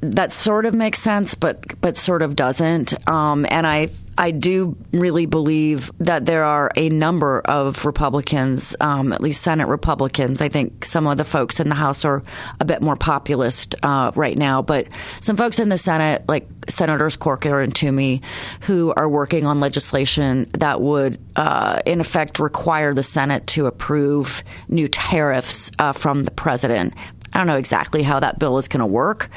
That 0.00 0.30
sort 0.30 0.64
of 0.64 0.74
makes 0.74 1.00
sense, 1.00 1.34
but 1.34 1.80
but 1.80 1.96
sort 1.96 2.22
of 2.22 2.36
doesn't. 2.36 3.08
Um, 3.08 3.46
and 3.50 3.66
I 3.66 3.90
I 4.18 4.32
do 4.32 4.76
really 4.92 5.26
believe 5.26 5.92
that 5.98 6.26
there 6.26 6.42
are 6.42 6.72
a 6.74 6.88
number 6.88 7.40
of 7.40 7.84
Republicans, 7.84 8.74
um, 8.80 9.12
at 9.12 9.20
least 9.20 9.42
Senate 9.42 9.68
Republicans. 9.68 10.40
I 10.40 10.48
think 10.48 10.84
some 10.84 11.06
of 11.06 11.18
the 11.18 11.24
folks 11.24 11.60
in 11.60 11.68
the 11.68 11.76
House 11.76 12.04
are 12.04 12.24
a 12.58 12.64
bit 12.64 12.82
more 12.82 12.96
populist 12.96 13.76
uh, 13.84 14.10
right 14.16 14.36
now, 14.36 14.60
but 14.60 14.88
some 15.20 15.36
folks 15.36 15.60
in 15.60 15.68
the 15.68 15.78
Senate, 15.78 16.24
like 16.26 16.48
Senators 16.68 17.14
Corker 17.14 17.60
and 17.60 17.72
Toomey, 17.72 18.20
who 18.62 18.92
are 18.96 19.08
working 19.08 19.46
on 19.46 19.60
legislation 19.60 20.50
that 20.58 20.80
would, 20.80 21.20
uh, 21.36 21.80
in 21.86 22.00
effect, 22.00 22.40
require 22.40 22.92
the 22.94 23.04
Senate 23.04 23.46
to 23.46 23.66
approve 23.66 24.42
new 24.68 24.88
tariffs 24.88 25.70
uh, 25.78 25.92
from 25.92 26.24
the 26.24 26.32
president. 26.32 26.92
I 27.32 27.38
don't 27.38 27.46
know 27.46 27.56
exactly 27.56 28.02
how 28.02 28.20
that 28.20 28.38
bill 28.38 28.58
is 28.58 28.68
going 28.68 28.80
to 28.80 28.86
work, 28.86 29.28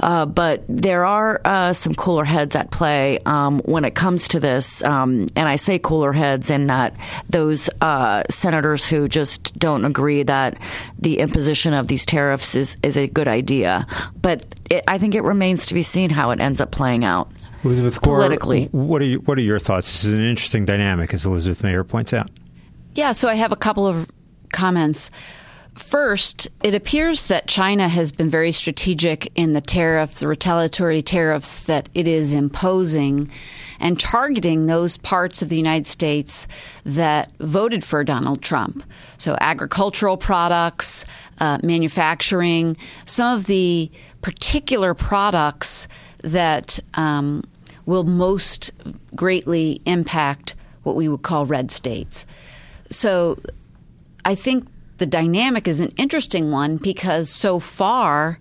uh, 0.00 0.26
but 0.26 0.64
there 0.68 1.04
are 1.04 1.40
uh, 1.44 1.72
some 1.72 1.94
cooler 1.94 2.24
heads 2.24 2.54
at 2.54 2.70
play 2.70 3.18
um, 3.26 3.60
when 3.60 3.84
it 3.84 3.94
comes 3.94 4.28
to 4.28 4.40
this. 4.40 4.82
Um, 4.84 5.26
and 5.34 5.48
I 5.48 5.56
say 5.56 5.78
cooler 5.78 6.12
heads 6.12 6.50
in 6.50 6.66
that 6.66 6.96
those 7.30 7.70
uh, 7.80 8.22
senators 8.30 8.84
who 8.86 9.08
just 9.08 9.58
don't 9.58 9.84
agree 9.84 10.22
that 10.24 10.58
the 10.98 11.18
imposition 11.18 11.72
of 11.72 11.88
these 11.88 12.04
tariffs 12.04 12.54
is, 12.54 12.76
is 12.82 12.96
a 12.96 13.06
good 13.06 13.28
idea. 13.28 13.86
But 14.20 14.44
it, 14.70 14.84
I 14.86 14.98
think 14.98 15.14
it 15.14 15.22
remains 15.22 15.66
to 15.66 15.74
be 15.74 15.82
seen 15.82 16.10
how 16.10 16.30
it 16.30 16.40
ends 16.40 16.60
up 16.60 16.70
playing 16.70 17.04
out. 17.04 17.30
Elizabeth 17.64 18.00
Gore, 18.00 18.16
politically. 18.16 18.66
what 18.66 19.02
are 19.02 19.06
you, 19.06 19.18
what 19.20 19.36
are 19.36 19.42
your 19.42 19.58
thoughts? 19.58 19.90
This 19.90 20.04
is 20.04 20.14
an 20.14 20.24
interesting 20.24 20.64
dynamic, 20.64 21.12
as 21.12 21.26
Elizabeth 21.26 21.62
Maier 21.62 21.86
points 21.86 22.12
out. 22.12 22.30
Yeah, 22.94 23.12
so 23.12 23.28
I 23.28 23.34
have 23.34 23.52
a 23.52 23.56
couple 23.56 23.86
of 23.86 24.08
comments. 24.52 25.10
First, 25.78 26.48
it 26.64 26.74
appears 26.74 27.26
that 27.26 27.46
China 27.46 27.88
has 27.88 28.10
been 28.10 28.28
very 28.28 28.50
strategic 28.50 29.30
in 29.36 29.52
the 29.52 29.60
tariffs, 29.60 30.20
the 30.20 30.26
retaliatory 30.26 31.02
tariffs 31.02 31.62
that 31.64 31.88
it 31.94 32.08
is 32.08 32.34
imposing, 32.34 33.30
and 33.78 33.98
targeting 33.98 34.66
those 34.66 34.96
parts 34.96 35.40
of 35.40 35.50
the 35.50 35.56
United 35.56 35.86
States 35.86 36.48
that 36.84 37.30
voted 37.38 37.84
for 37.84 38.02
Donald 38.02 38.42
Trump. 38.42 38.82
So, 39.18 39.36
agricultural 39.40 40.16
products, 40.16 41.04
uh, 41.38 41.58
manufacturing, 41.62 42.76
some 43.04 43.38
of 43.38 43.46
the 43.46 43.88
particular 44.20 44.94
products 44.94 45.86
that 46.24 46.80
um, 46.94 47.44
will 47.86 48.04
most 48.04 48.72
greatly 49.14 49.80
impact 49.86 50.56
what 50.82 50.96
we 50.96 51.08
would 51.08 51.22
call 51.22 51.46
red 51.46 51.70
states. 51.70 52.26
So, 52.90 53.38
I 54.24 54.34
think 54.34 54.66
the 54.98 55.06
dynamic 55.06 55.66
is 55.66 55.80
an 55.80 55.92
interesting 55.96 56.50
one 56.50 56.76
because 56.76 57.30
so 57.30 57.58
far, 57.58 58.38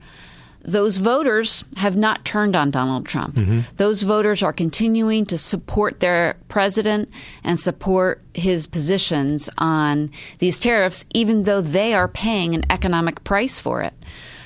those 0.61 0.97
voters 0.97 1.63
have 1.77 1.95
not 1.95 2.25
turned 2.25 2.55
on 2.55 2.71
Donald 2.71 3.05
Trump. 3.05 3.35
Mm-hmm. 3.35 3.61
Those 3.77 4.01
voters 4.01 4.43
are 4.43 4.51
continuing 4.51 5.25
to 5.27 5.37
support 5.37 6.01
their 6.01 6.35
president 6.49 7.09
and 7.43 7.57
support 7.57 8.21
his 8.33 8.67
positions 8.67 9.49
on 9.57 10.11
these 10.39 10.59
tariffs, 10.59 11.05
even 11.13 11.43
though 11.43 11.61
they 11.61 11.93
are 11.93 12.09
paying 12.09 12.53
an 12.53 12.65
economic 12.69 13.23
price 13.23 13.61
for 13.61 13.81
it. 13.81 13.93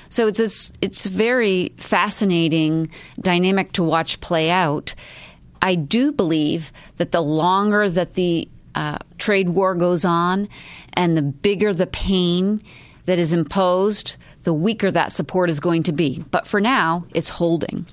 So 0.10 0.28
it's 0.28 0.40
a, 0.40 0.74
it's 0.82 1.06
a 1.08 1.10
very 1.10 1.74
fascinating 1.78 2.92
dynamic 3.20 3.72
to 3.74 3.84
watch 3.84 4.20
play 4.20 4.52
out. 4.52 4.94
I 5.62 5.74
do 5.76 6.12
believe 6.12 6.72
that 6.98 7.12
the 7.12 7.22
longer 7.22 7.90
that 7.90 8.14
the 8.14 8.48
uh, 8.76 8.98
trade 9.18 9.50
war 9.50 9.76
goes 9.76 10.06
on 10.06 10.48
and 10.94 11.16
the 11.16 11.22
bigger 11.22 11.74
the 11.74 11.88
pain 11.88 12.62
that 13.06 13.20
is 13.20 13.34
imposed, 13.34 14.18
the 14.44 14.54
weaker 14.54 14.92
that 14.92 15.12
support 15.12 15.50
is 15.50 15.60
going 15.60 15.84
to 15.84 15.92
be. 15.92 16.24
But 16.32 16.48
for 16.48 16.62
now, 16.62 17.06
it's 17.14 17.30
holding. 17.30 17.86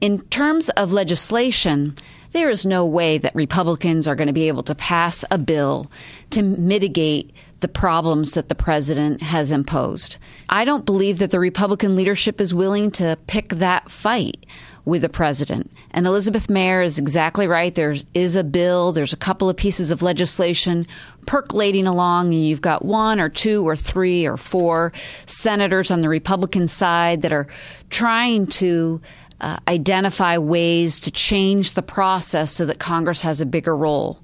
In 0.00 0.20
terms 0.22 0.68
of 0.70 0.92
legislation, 0.92 1.96
there 2.32 2.50
is 2.50 2.66
no 2.66 2.84
way 2.84 3.18
that 3.18 3.34
Republicans 3.34 4.06
are 4.06 4.14
going 4.14 4.26
to 4.26 4.32
be 4.32 4.48
able 4.48 4.62
to 4.64 4.74
pass 4.74 5.24
a 5.30 5.38
bill 5.38 5.90
to 6.30 6.42
mitigate 6.42 7.32
the 7.60 7.68
problems 7.68 8.34
that 8.34 8.50
the 8.50 8.54
president 8.54 9.22
has 9.22 9.50
imposed. 9.50 10.18
I 10.50 10.64
don't 10.64 10.84
believe 10.84 11.18
that 11.18 11.30
the 11.30 11.40
Republican 11.40 11.96
leadership 11.96 12.40
is 12.40 12.52
willing 12.52 12.90
to 12.92 13.16
pick 13.26 13.48
that 13.48 13.90
fight 13.90 14.44
with 14.86 15.02
the 15.02 15.08
president. 15.08 15.70
And 15.90 16.06
Elizabeth 16.06 16.46
Maier 16.46 16.82
is 16.82 16.96
exactly 16.96 17.46
right. 17.46 17.74
There 17.74 17.96
is 18.14 18.36
a 18.36 18.44
bill, 18.44 18.92
there's 18.92 19.12
a 19.12 19.16
couple 19.18 19.50
of 19.50 19.56
pieces 19.56 19.90
of 19.90 20.00
legislation 20.00 20.86
percolating 21.26 21.88
along, 21.88 22.32
and 22.32 22.46
you've 22.46 22.62
got 22.62 22.84
one 22.84 23.20
or 23.20 23.28
two 23.28 23.66
or 23.66 23.74
three 23.74 24.26
or 24.26 24.36
four 24.36 24.92
senators 25.26 25.90
on 25.90 25.98
the 25.98 26.08
Republican 26.08 26.68
side 26.68 27.22
that 27.22 27.32
are 27.32 27.48
trying 27.90 28.46
to 28.46 29.00
uh, 29.40 29.58
identify 29.68 30.38
ways 30.38 31.00
to 31.00 31.10
change 31.10 31.72
the 31.72 31.82
process 31.82 32.52
so 32.52 32.64
that 32.64 32.78
Congress 32.78 33.22
has 33.22 33.40
a 33.40 33.46
bigger 33.46 33.76
role. 33.76 34.22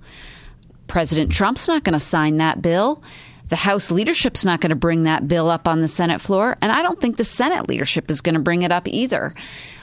President 0.87 1.33
Trump's 1.33 1.67
not 1.67 1.83
going 1.83 1.95
to 1.95 2.01
sign 2.01 2.37
that 2.37 2.63
bill. 2.63 3.03
The 3.49 3.57
House 3.57 3.91
leadership's 3.91 4.45
not 4.45 4.61
going 4.61 4.71
to 4.71 4.77
bring 4.77 5.03
that 5.03 5.27
bill 5.27 5.51
up 5.51 5.67
on 5.67 5.81
the 5.81 5.89
Senate 5.89 6.21
floor, 6.21 6.57
and 6.63 6.71
I 6.71 6.83
don't 6.83 7.01
think 7.01 7.17
the 7.17 7.25
Senate 7.25 7.69
leadership 7.69 8.11
is 8.13 8.21
going 8.21 8.37
to 8.37 8.41
bring 8.41 8.63
it 8.63 8.71
up 8.71 8.87
either. 8.87 9.33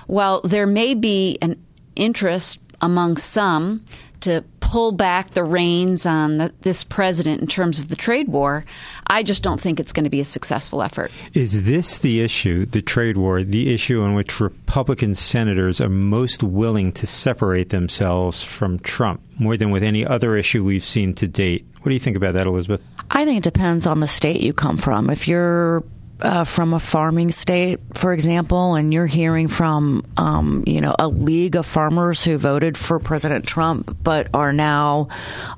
While 0.10 0.42
there 0.42 0.66
may 0.66 0.96
be 0.96 1.38
an 1.40 1.64
interest 1.96 2.60
among 2.82 3.18
some 3.18 3.86
to 4.22 4.44
pull 4.60 4.92
back 4.92 5.36
the 5.36 5.44
reins 5.44 6.08
on 6.08 6.40
the, 6.40 6.54
this 6.62 6.84
president 6.84 7.42
in 7.42 7.48
terms 7.48 7.78
of 7.78 7.90
the 7.90 7.96
trade 7.96 8.28
war, 8.28 8.66
I 9.06 9.22
just 9.22 9.44
don't 9.44 9.62
think 9.62 9.80
it's 9.80 9.94
going 9.94 10.06
to 10.06 10.10
be 10.10 10.20
a 10.20 10.26
successful 10.26 10.82
effort. 10.82 11.12
Is 11.36 11.66
this 11.66 12.00
the 12.00 12.22
issue, 12.22 12.66
the 12.66 12.82
trade 12.82 13.18
war, 13.18 13.44
the 13.44 13.72
issue 13.72 14.02
on 14.02 14.16
which 14.16 14.40
Republican 14.40 15.14
senators 15.14 15.80
are 15.80 15.90
most 15.90 16.42
willing 16.42 16.92
to 16.94 17.06
separate 17.06 17.70
themselves 17.70 18.42
from 18.42 18.80
Trump 18.80 19.22
more 19.38 19.58
than 19.58 19.70
with 19.70 19.84
any 19.84 20.04
other 20.04 20.36
issue 20.36 20.64
we've 20.64 20.84
seen 20.84 21.14
to 21.14 21.28
date? 21.28 21.68
What 21.82 21.90
do 21.90 21.94
you 21.94 22.00
think 22.00 22.18
about 22.18 22.34
that, 22.34 22.48
Elizabeth? 22.48 22.82
I 23.12 23.26
think 23.26 23.38
it 23.38 23.44
depends 23.44 23.86
on 23.86 24.00
the 24.00 24.08
state 24.08 24.42
you 24.42 24.54
come 24.54 24.80
from. 24.80 25.12
If 25.12 25.28
you're 25.28 25.84
uh, 26.22 26.44
from 26.44 26.74
a 26.74 26.80
farming 26.80 27.32
state, 27.32 27.80
for 27.96 28.14
example, 28.14 28.76
and 28.76 28.94
you're 28.94 29.06
hearing 29.06 29.48
from, 29.48 30.06
um, 30.18 30.64
you 30.68 30.82
know, 30.82 30.96
a 31.00 31.08
league 31.08 31.56
of 31.56 31.66
farmers 31.66 32.24
who 32.24 32.38
voted 32.38 32.78
for 32.78 33.00
President 33.00 33.46
Trump 33.46 33.98
but 34.04 34.28
are 34.34 34.54
now 34.54 35.08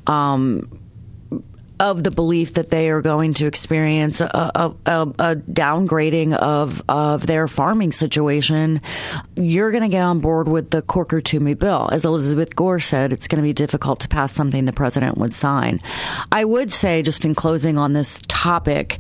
um, 0.08 0.81
of 1.82 2.04
the 2.04 2.12
belief 2.12 2.54
that 2.54 2.70
they 2.70 2.92
are 2.92 3.02
going 3.02 3.34
to 3.34 3.48
experience 3.48 4.22
a, 4.22 4.76
a, 4.86 5.08
a, 5.18 5.36
downgrading 5.36 6.32
of 6.36 6.80
of 6.88 7.26
their 7.26 7.48
farming 7.48 7.92
situation, 7.92 8.80
you're 9.36 9.72
going 9.72 9.82
to 9.82 9.90
get 9.90 10.04
on 10.04 10.20
board 10.20 10.48
with 10.48 10.70
the 10.70 10.84
Corker 10.84 11.22
Toomey 11.22 11.56
bill. 11.56 11.90
As 11.92 12.06
Elizabeth 12.06 12.56
Gore 12.56 12.80
said, 12.80 13.12
it's 13.12 13.28
going 13.28 13.42
to 13.42 13.48
be 13.48 13.54
difficult 13.54 14.02
to 14.02 14.08
pass 14.08 14.32
something 14.32 14.66
the 14.66 14.72
president 14.72 15.18
would 15.18 15.34
sign. 15.34 15.82
I 16.32 16.46
would 16.46 16.72
say, 16.72 17.02
just 17.02 17.26
in 17.26 17.34
closing 17.34 17.80
on 17.80 17.94
this 17.94 18.22
topic, 18.28 19.00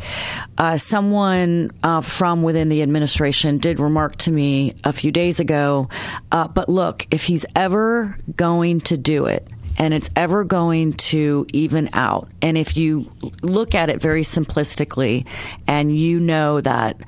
uh, 0.57 0.77
someone 0.77 1.69
uh, 1.83 2.01
from 2.01 2.41
within 2.41 2.69
the 2.69 2.81
administration 2.81 3.59
did 3.59 3.79
remark 3.79 4.15
to 4.17 4.31
me 4.31 4.73
a 4.83 4.91
few 4.91 5.11
days 5.11 5.39
ago. 5.39 5.87
Uh, 6.31 6.47
but 6.47 6.67
look, 6.67 7.05
if 7.11 7.25
he's 7.25 7.45
ever 7.55 8.17
going 8.35 8.81
to 8.81 8.97
do 8.97 9.27
it 9.27 9.47
and 9.77 9.93
it's 9.93 10.09
ever 10.15 10.43
going 10.43 10.93
to 10.93 11.45
even 11.53 11.89
out. 11.93 12.29
And 12.41 12.57
if 12.57 12.77
you 12.77 13.11
look 13.41 13.75
at 13.75 13.89
it 13.89 14.01
very 14.01 14.23
simplistically 14.23 15.27
and 15.67 15.95
you 15.97 16.19
know 16.19 16.61
that 16.61 17.01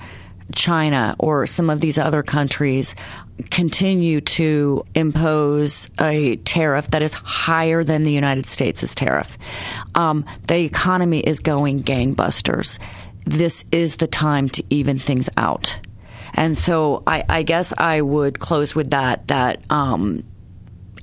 China 0.53 1.15
or 1.19 1.47
some 1.47 1.69
of 1.69 1.81
these 1.81 1.97
other 1.97 2.23
countries 2.23 2.95
continue 3.49 4.21
to 4.21 4.85
impose 4.93 5.89
a 5.99 6.35
tariff 6.37 6.89
that 6.91 7.01
is 7.01 7.13
higher 7.13 7.83
than 7.83 8.03
the 8.03 8.11
United 8.11 8.45
States' 8.45 8.93
tariff, 8.93 9.37
um, 9.95 10.25
the 10.47 10.59
economy 10.59 11.19
is 11.19 11.39
going 11.39 11.83
gangbusters. 11.83 12.79
This 13.25 13.65
is 13.71 13.97
the 13.97 14.07
time 14.07 14.49
to 14.49 14.63
even 14.69 14.99
things 14.99 15.29
out. 15.37 15.79
And 16.35 16.57
so 16.57 17.03
I, 17.05 17.23
I 17.29 17.43
guess 17.43 17.73
I 17.77 18.01
would 18.01 18.39
close 18.39 18.73
with 18.73 18.91
that, 18.91 19.27
that, 19.27 19.61
um, 19.69 20.23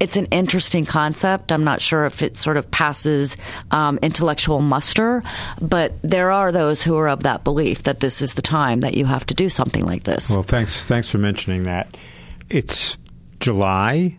it's 0.00 0.16
an 0.16 0.24
interesting 0.26 0.86
concept. 0.86 1.52
I'm 1.52 1.62
not 1.62 1.82
sure 1.82 2.06
if 2.06 2.22
it 2.22 2.36
sort 2.36 2.56
of 2.56 2.70
passes 2.70 3.36
um, 3.70 3.98
intellectual 4.02 4.60
muster, 4.60 5.22
but 5.60 5.92
there 6.02 6.32
are 6.32 6.50
those 6.50 6.82
who 6.82 6.96
are 6.96 7.08
of 7.08 7.22
that 7.24 7.44
belief 7.44 7.82
that 7.82 8.00
this 8.00 8.22
is 8.22 8.34
the 8.34 8.42
time 8.42 8.80
that 8.80 8.94
you 8.94 9.04
have 9.04 9.26
to 9.26 9.34
do 9.34 9.50
something 9.50 9.84
like 9.84 10.04
this. 10.04 10.30
Well, 10.30 10.42
thanks. 10.42 10.86
Thanks 10.86 11.10
for 11.10 11.18
mentioning 11.18 11.64
that. 11.64 11.96
It's 12.48 12.96
July. 13.38 14.16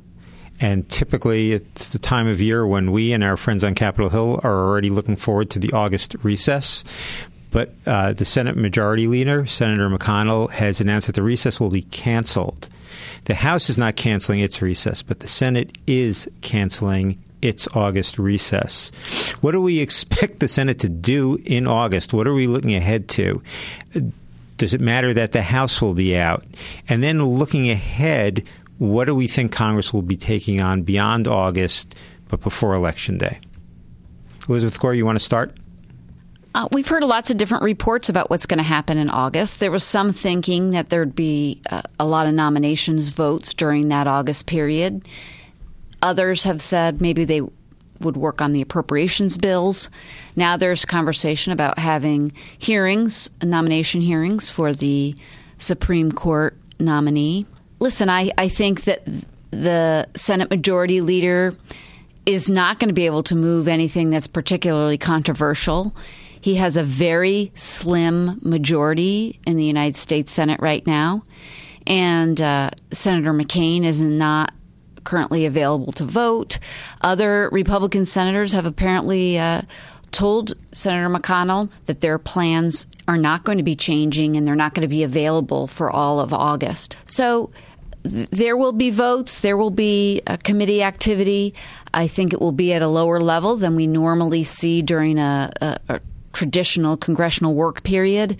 And 0.60 0.88
typically, 0.89 1.54
it's 1.54 1.89
the 1.89 1.98
time 1.98 2.28
of 2.28 2.39
year 2.39 2.67
when 2.67 2.91
we 2.91 3.13
and 3.13 3.24
our 3.24 3.36
friends 3.36 3.63
on 3.63 3.74
Capitol 3.74 4.12
Hill 4.12 4.39
are 4.44 4.67
already 4.67 4.91
looking 4.91 5.15
forward 5.15 5.50
to 5.50 5.60
the 5.60 5.74
August 5.74 6.15
recess. 6.22 6.84
But 7.52 7.74
uh, 7.86 8.14
the 8.14 8.26
Senate 8.26 8.56
Majority 8.56 9.08
Leader, 9.08 9.46
Senator 9.46 9.90
McConnell, 9.90 10.50
has 10.52 10.80
announced 10.82 11.08
that 11.08 11.16
the 11.16 11.24
recess 11.24 11.60
will 11.60 11.70
be 11.70 11.82
canceled. 11.84 12.70
The 13.26 13.36
House 13.36 13.70
is 13.70 13.78
not 13.78 13.98
canceling 13.98 14.40
its 14.40 14.62
recess, 14.62 15.02
but 15.02 15.20
the 15.20 15.28
Senate 15.28 15.78
is 15.86 16.30
canceling 16.42 17.22
its 17.42 17.68
August 17.76 18.18
recess. 18.20 18.92
What 19.42 19.52
do 19.52 19.62
we 19.62 19.80
expect 19.80 20.40
the 20.40 20.48
Senate 20.48 20.80
to 20.80 20.90
do 20.90 21.38
in 21.44 21.68
August? 21.68 22.14
What 22.14 22.28
are 22.28 22.34
we 22.34 22.48
looking 22.48 22.76
ahead 22.76 23.10
to? 23.10 23.42
Does 24.58 24.74
it 24.74 24.82
matter 24.82 25.14
that 25.14 25.32
the 25.32 25.42
House 25.42 25.82
will 25.82 25.94
be 25.94 26.16
out? 26.16 26.46
And 26.88 27.04
then 27.04 27.24
looking 27.24 27.70
ahead, 27.70 28.44
What 28.82 29.06
do 29.06 29.14
we 29.14 29.28
think 29.28 29.52
Congress 29.52 29.94
will 29.94 30.02
be 30.02 30.18
taking 30.18 30.60
on 30.60 30.82
beyond 30.82 31.28
August, 31.28 31.94
but 32.30 32.42
before 32.42 32.74
Election 32.74 33.20
Day? 33.20 33.40
Elizabeth 34.50 34.80
Gore, 34.80 34.96
you 34.96 35.06
want 35.06 35.20
to 35.20 35.24
start? 35.24 35.56
Uh, 36.54 36.68
we've 36.72 36.88
heard 36.88 37.04
lots 37.04 37.32
of 37.32 37.38
different 37.38 37.64
reports 37.64 38.10
about 38.10 38.30
what's 38.30 38.46
going 38.46 38.58
to 38.58 38.64
happen 38.64 38.98
in 38.98 39.10
August. 39.10 39.60
There 39.60 39.72
was 39.72 39.86
some 39.86 40.12
thinking 40.12 40.72
that 40.72 40.90
there'd 40.90 41.16
be 41.16 41.62
uh, 41.70 41.82
a 42.00 42.06
lot 42.06 42.28
of 42.28 42.34
nominations 42.34 43.10
votes 43.10 43.54
during 43.54 43.88
that 43.88 44.06
August 44.06 44.48
period. 44.48 45.08
Others 46.02 46.44
have 46.44 46.62
said 46.62 47.00
maybe 47.00 47.24
they 47.24 47.42
would 48.02 48.18
work 48.18 48.42
on 48.42 48.52
the 48.52 48.62
appropriations 48.62 49.38
bills. 49.38 49.90
Now 50.36 50.58
there's 50.58 50.84
conversation 50.84 51.54
about 51.54 51.80
having 51.80 52.34
hearings, 52.58 53.30
nomination 53.42 54.02
hearings 54.02 54.50
for 54.50 54.74
the 54.74 55.16
Supreme 55.58 56.12
Court 56.12 56.58
nominee. 56.80 57.46
Listen, 57.80 58.10
I, 58.10 58.32
I 58.38 58.50
think 58.50 58.84
that 58.86 59.06
the 59.52 60.08
Senate 60.16 60.50
Majority 60.50 61.00
Leader 61.02 61.54
is 62.26 62.50
not 62.50 62.80
going 62.80 62.90
to 62.90 62.94
be 62.94 63.06
able 63.06 63.24
to 63.24 63.36
move 63.36 63.68
anything 63.68 64.10
that's 64.10 64.28
particularly 64.28 64.98
controversial. 64.98 65.96
He 66.41 66.56
has 66.56 66.75
a 66.75 66.84
very 66.84 67.51
slim 67.56 68.39
majority 68.41 69.39
in 69.45 69.58
the 69.58 69.63
United 69.63 69.95
States 69.95 70.32
Senate 70.32 70.60
right 70.60 70.86
now. 70.86 71.23
And 71.88 72.41
uh, 72.41 72.71
Senator 72.91 73.34
McCain 73.34 73.84
is 73.84 74.01
not 74.01 74.54
currently 75.04 75.45
available 75.45 75.91
to 75.93 76.04
vote. 76.04 76.60
Other 77.01 77.49
Republican 77.51 78.06
senators 78.06 78.54
have 78.54 78.65
apparently 78.65 79.39
uh, 79.39 79.63
told 80.12 80.54
Senator 80.71 81.10
McConnell 81.10 81.71
that 81.86 82.01
their 82.01 82.19
plans 82.19 82.86
are 83.08 83.17
not 83.17 83.43
going 83.43 83.58
to 83.58 83.63
be 83.63 83.75
changing 83.75 84.36
and 84.36 84.47
they're 84.47 84.56
not 84.56 84.73
going 84.73 84.82
to 84.82 84.88
be 84.88 85.04
available 85.04 85.67
for 85.67 85.89
all 85.89 86.19
of 86.19 86.34
August. 86.34 86.97
So 87.06 87.51
th- 88.04 88.30
there 88.30 88.58
will 88.58 88.73
be 88.73 88.91
votes, 88.91 89.41
there 89.41 89.58
will 89.58 89.71
be 89.71 90.21
committee 90.43 90.84
activity. 90.84 91.54
I 91.93 92.08
think 92.08 92.34
it 92.34 92.39
will 92.39 92.51
be 92.51 92.73
at 92.73 92.82
a 92.82 92.88
lower 92.88 93.19
level 93.19 93.58
than 93.58 93.75
we 93.75 93.88
normally 93.88 94.43
see 94.43 94.82
during 94.82 95.17
a, 95.17 95.51
a, 95.62 95.80
a 95.89 96.01
traditional 96.34 96.98
congressional 96.98 97.54
work 97.54 97.84
period. 97.84 98.38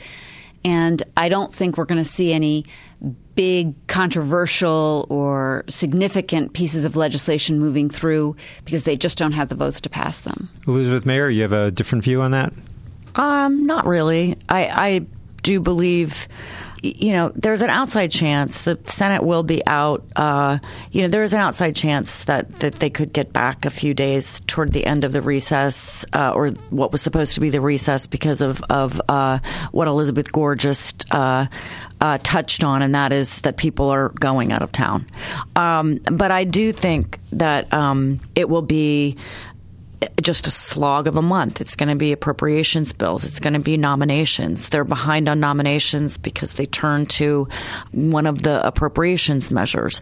And 0.64 1.02
I 1.18 1.30
don't 1.30 1.54
think 1.54 1.78
we're 1.78 1.86
going 1.86 2.02
to 2.02 2.10
see 2.10 2.34
any 2.34 2.66
big 3.36 3.74
controversial 3.88 5.08
or 5.10 5.64
significant 5.70 6.54
pieces 6.54 6.84
of 6.84 6.96
legislation 6.96 7.60
moving 7.60 7.90
through 7.90 8.36
because 8.66 8.84
they 8.84 8.96
just 8.96 9.18
don't 9.18 9.32
have 9.32 9.50
the 9.50 9.56
votes 9.56 9.82
to 9.82 9.90
pass 9.90 10.22
them. 10.22 10.50
Elizabeth 10.68 11.06
Maier, 11.06 11.34
you 11.34 11.42
have 11.42 11.54
a 11.54 11.72
different 11.72 12.04
view 12.04 12.22
on 12.22 12.32
that? 12.32 12.54
Um, 13.16 13.66
not 13.66 13.86
really. 13.86 14.38
I, 14.50 14.66
I 14.68 15.06
do 15.42 15.60
believe 15.60 16.28
you 16.82 17.14
know, 17.14 17.32
there's 17.36 17.62
an 17.62 17.70
outside 17.70 18.12
chance 18.12 18.64
the 18.64 18.80
Senate 18.88 19.24
will 19.24 19.44
be 19.44 19.62
out. 19.68 20.04
Uh, 20.16 20.58
you 20.92 21.04
know, 21.04 21.08
there 21.08 21.22
is 21.22 21.34
an 21.34 21.40
outside 21.40 21.76
chance 21.76 22.24
that, 22.26 22.52
that 22.60 22.76
they 22.76 22.90
could 22.90 23.14
get 23.14 23.32
back 23.32 23.66
a 23.66 23.70
few 23.70 23.94
days 23.94 24.40
toward 24.42 24.72
the 24.72 24.86
end 24.86 25.04
of 25.04 25.12
the 25.12 25.22
recess, 25.22 26.06
uh, 26.14 26.34
or 26.34 26.50
what 26.72 26.92
was 26.92 27.02
supposed 27.02 27.36
to 27.36 27.40
be 27.40 27.52
the 27.52 27.62
recess, 27.62 28.08
because 28.08 28.42
of 28.42 28.64
of 28.64 29.00
uh, 29.08 29.40
what 29.72 29.88
Elizabeth 29.88 30.32
Gore 30.32 30.56
just 30.56 31.06
uh, 31.12 31.46
uh, 32.00 32.18
touched 32.24 32.64
on, 32.64 32.82
and 32.82 32.96
that 32.96 33.14
is 33.14 33.42
that 33.42 33.58
people 33.58 33.90
are 33.90 34.10
going 34.10 34.52
out 34.52 34.64
of 34.64 34.72
town. 34.72 35.06
Um, 35.56 36.00
but 36.12 36.32
I 36.32 36.46
do 36.46 36.72
think 36.72 37.20
that 37.32 37.72
um, 37.72 38.20
it 38.36 38.50
will 38.50 38.64
be 38.64 39.18
just 40.22 40.48
a 40.48 40.52
slog 40.52 41.08
of 41.08 41.16
a 41.16 41.22
month. 41.22 41.62
It's 41.62 41.76
going 41.76 41.90
to 41.90 41.96
be 41.96 42.12
appropriations 42.12 42.94
bills. 42.94 43.24
It's 43.24 43.40
going 43.40 43.54
to 43.54 43.60
be 43.60 43.78
nominations. 43.78 44.70
They're 44.70 44.84
behind 44.84 45.30
on 45.30 45.40
nominations 45.40 46.18
because 46.18 46.54
they 46.54 46.66
turn 46.66 47.06
to 47.08 47.48
one 47.92 48.26
of 48.26 48.42
the 48.42 48.66
appropriations 48.66 49.52
measures. 49.52 50.02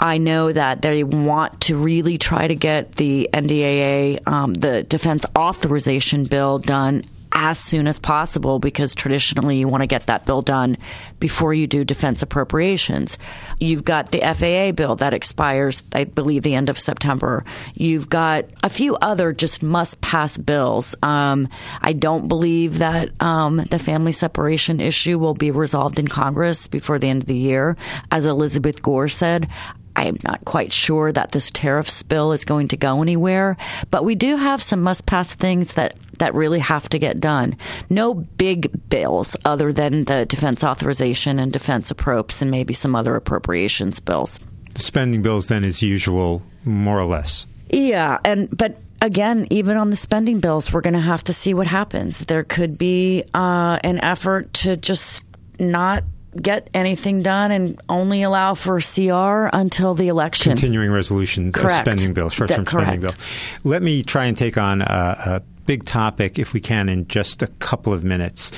I 0.00 0.18
know 0.18 0.52
that 0.52 0.82
they 0.82 1.04
want 1.04 1.60
to 1.62 1.76
really 1.76 2.18
try 2.18 2.48
to 2.48 2.54
get 2.54 2.92
the 2.92 3.28
NDAA, 3.32 4.26
um, 4.26 4.54
the 4.54 4.82
Defense 4.82 5.24
Authorization 5.36 6.24
Bill, 6.24 6.58
done 6.58 7.04
as 7.34 7.58
soon 7.58 7.88
as 7.88 7.98
possible 7.98 8.58
because 8.60 8.94
traditionally 8.94 9.56
you 9.56 9.68
want 9.68 9.82
to 9.82 9.86
get 9.88 10.06
that 10.06 10.24
bill 10.24 10.40
done 10.40 10.76
before 11.18 11.52
you 11.52 11.66
do 11.66 11.84
defense 11.84 12.22
appropriations. 12.22 13.18
You've 13.58 13.84
got 13.84 14.12
the 14.12 14.20
FAA 14.20 14.72
bill 14.72 14.96
that 14.96 15.12
expires, 15.12 15.82
I 15.92 16.04
believe, 16.04 16.42
the 16.42 16.54
end 16.54 16.68
of 16.68 16.78
September. 16.78 17.44
You've 17.74 18.08
got 18.08 18.46
a 18.62 18.68
few 18.68 18.96
other 18.96 19.32
just 19.32 19.62
must 19.62 20.00
pass 20.00 20.38
bills. 20.38 20.94
Um, 21.02 21.48
I 21.82 21.92
don't 21.92 22.28
believe 22.28 22.78
that 22.78 23.10
um, 23.20 23.56
the 23.56 23.78
family 23.78 24.12
separation 24.12 24.80
issue 24.80 25.18
will 25.18 25.34
be 25.34 25.50
resolved 25.50 25.98
in 25.98 26.08
Congress 26.08 26.68
before 26.68 26.98
the 26.98 27.08
end 27.08 27.22
of 27.22 27.28
the 27.28 27.34
year. 27.34 27.76
As 28.10 28.26
Elizabeth 28.26 28.82
Gore 28.82 29.08
said, 29.08 29.48
I'm 29.96 30.18
not 30.24 30.44
quite 30.44 30.72
sure 30.72 31.12
that 31.12 31.32
this 31.32 31.50
tariffs 31.50 32.02
bill 32.02 32.32
is 32.32 32.44
going 32.44 32.68
to 32.68 32.76
go 32.76 33.02
anywhere, 33.02 33.56
but 33.90 34.04
we 34.04 34.14
do 34.14 34.36
have 34.36 34.62
some 34.62 34.82
must 34.82 35.06
pass 35.06 35.34
things 35.34 35.74
that 35.74 35.96
that 36.18 36.34
really 36.34 36.60
have 36.60 36.88
to 36.90 36.98
get 36.98 37.20
done. 37.20 37.56
No 37.90 38.14
big 38.14 38.88
bills 38.88 39.36
other 39.44 39.72
than 39.72 40.04
the 40.04 40.26
defense 40.26 40.62
authorization 40.62 41.38
and 41.38 41.52
defense 41.52 41.90
appropes 41.90 42.40
and 42.40 42.50
maybe 42.50 42.72
some 42.72 42.94
other 42.94 43.16
appropriations 43.16 43.98
bills. 44.00 44.38
The 44.74 44.82
spending 44.82 45.22
bills 45.22 45.48
then 45.48 45.64
as 45.64 45.82
usual, 45.82 46.42
more 46.64 46.98
or 46.98 47.04
less. 47.04 47.46
Yeah, 47.70 48.18
and 48.24 48.56
but 48.56 48.78
again, 49.00 49.46
even 49.50 49.76
on 49.76 49.90
the 49.90 49.96
spending 49.96 50.40
bills, 50.40 50.72
we're 50.72 50.80
going 50.80 50.94
to 50.94 51.00
have 51.00 51.24
to 51.24 51.32
see 51.32 51.54
what 51.54 51.66
happens. 51.66 52.20
There 52.20 52.44
could 52.44 52.78
be 52.78 53.24
uh, 53.34 53.78
an 53.82 53.98
effort 53.98 54.52
to 54.54 54.76
just 54.76 55.24
not 55.58 56.04
get 56.40 56.70
anything 56.74 57.22
done 57.22 57.50
and 57.50 57.80
only 57.88 58.22
allow 58.22 58.54
for 58.54 58.80
CR 58.80 59.48
until 59.52 59.94
the 59.94 60.08
election. 60.08 60.50
Continuing 60.50 60.90
resolution, 60.90 61.48
uh, 61.48 61.52
correct. 61.52 61.86
spending 61.86 62.12
bill, 62.12 62.30
short-term 62.30 62.66
spending 62.66 63.00
bill. 63.00 63.14
Let 63.62 63.82
me 63.82 64.02
try 64.02 64.26
and 64.26 64.36
take 64.36 64.58
on 64.58 64.82
a, 64.82 64.84
a 64.84 65.42
big 65.66 65.84
topic, 65.84 66.38
if 66.38 66.52
we 66.52 66.60
can, 66.60 66.88
in 66.88 67.08
just 67.08 67.42
a 67.42 67.46
couple 67.46 67.92
of 67.92 68.04
minutes. 68.04 68.50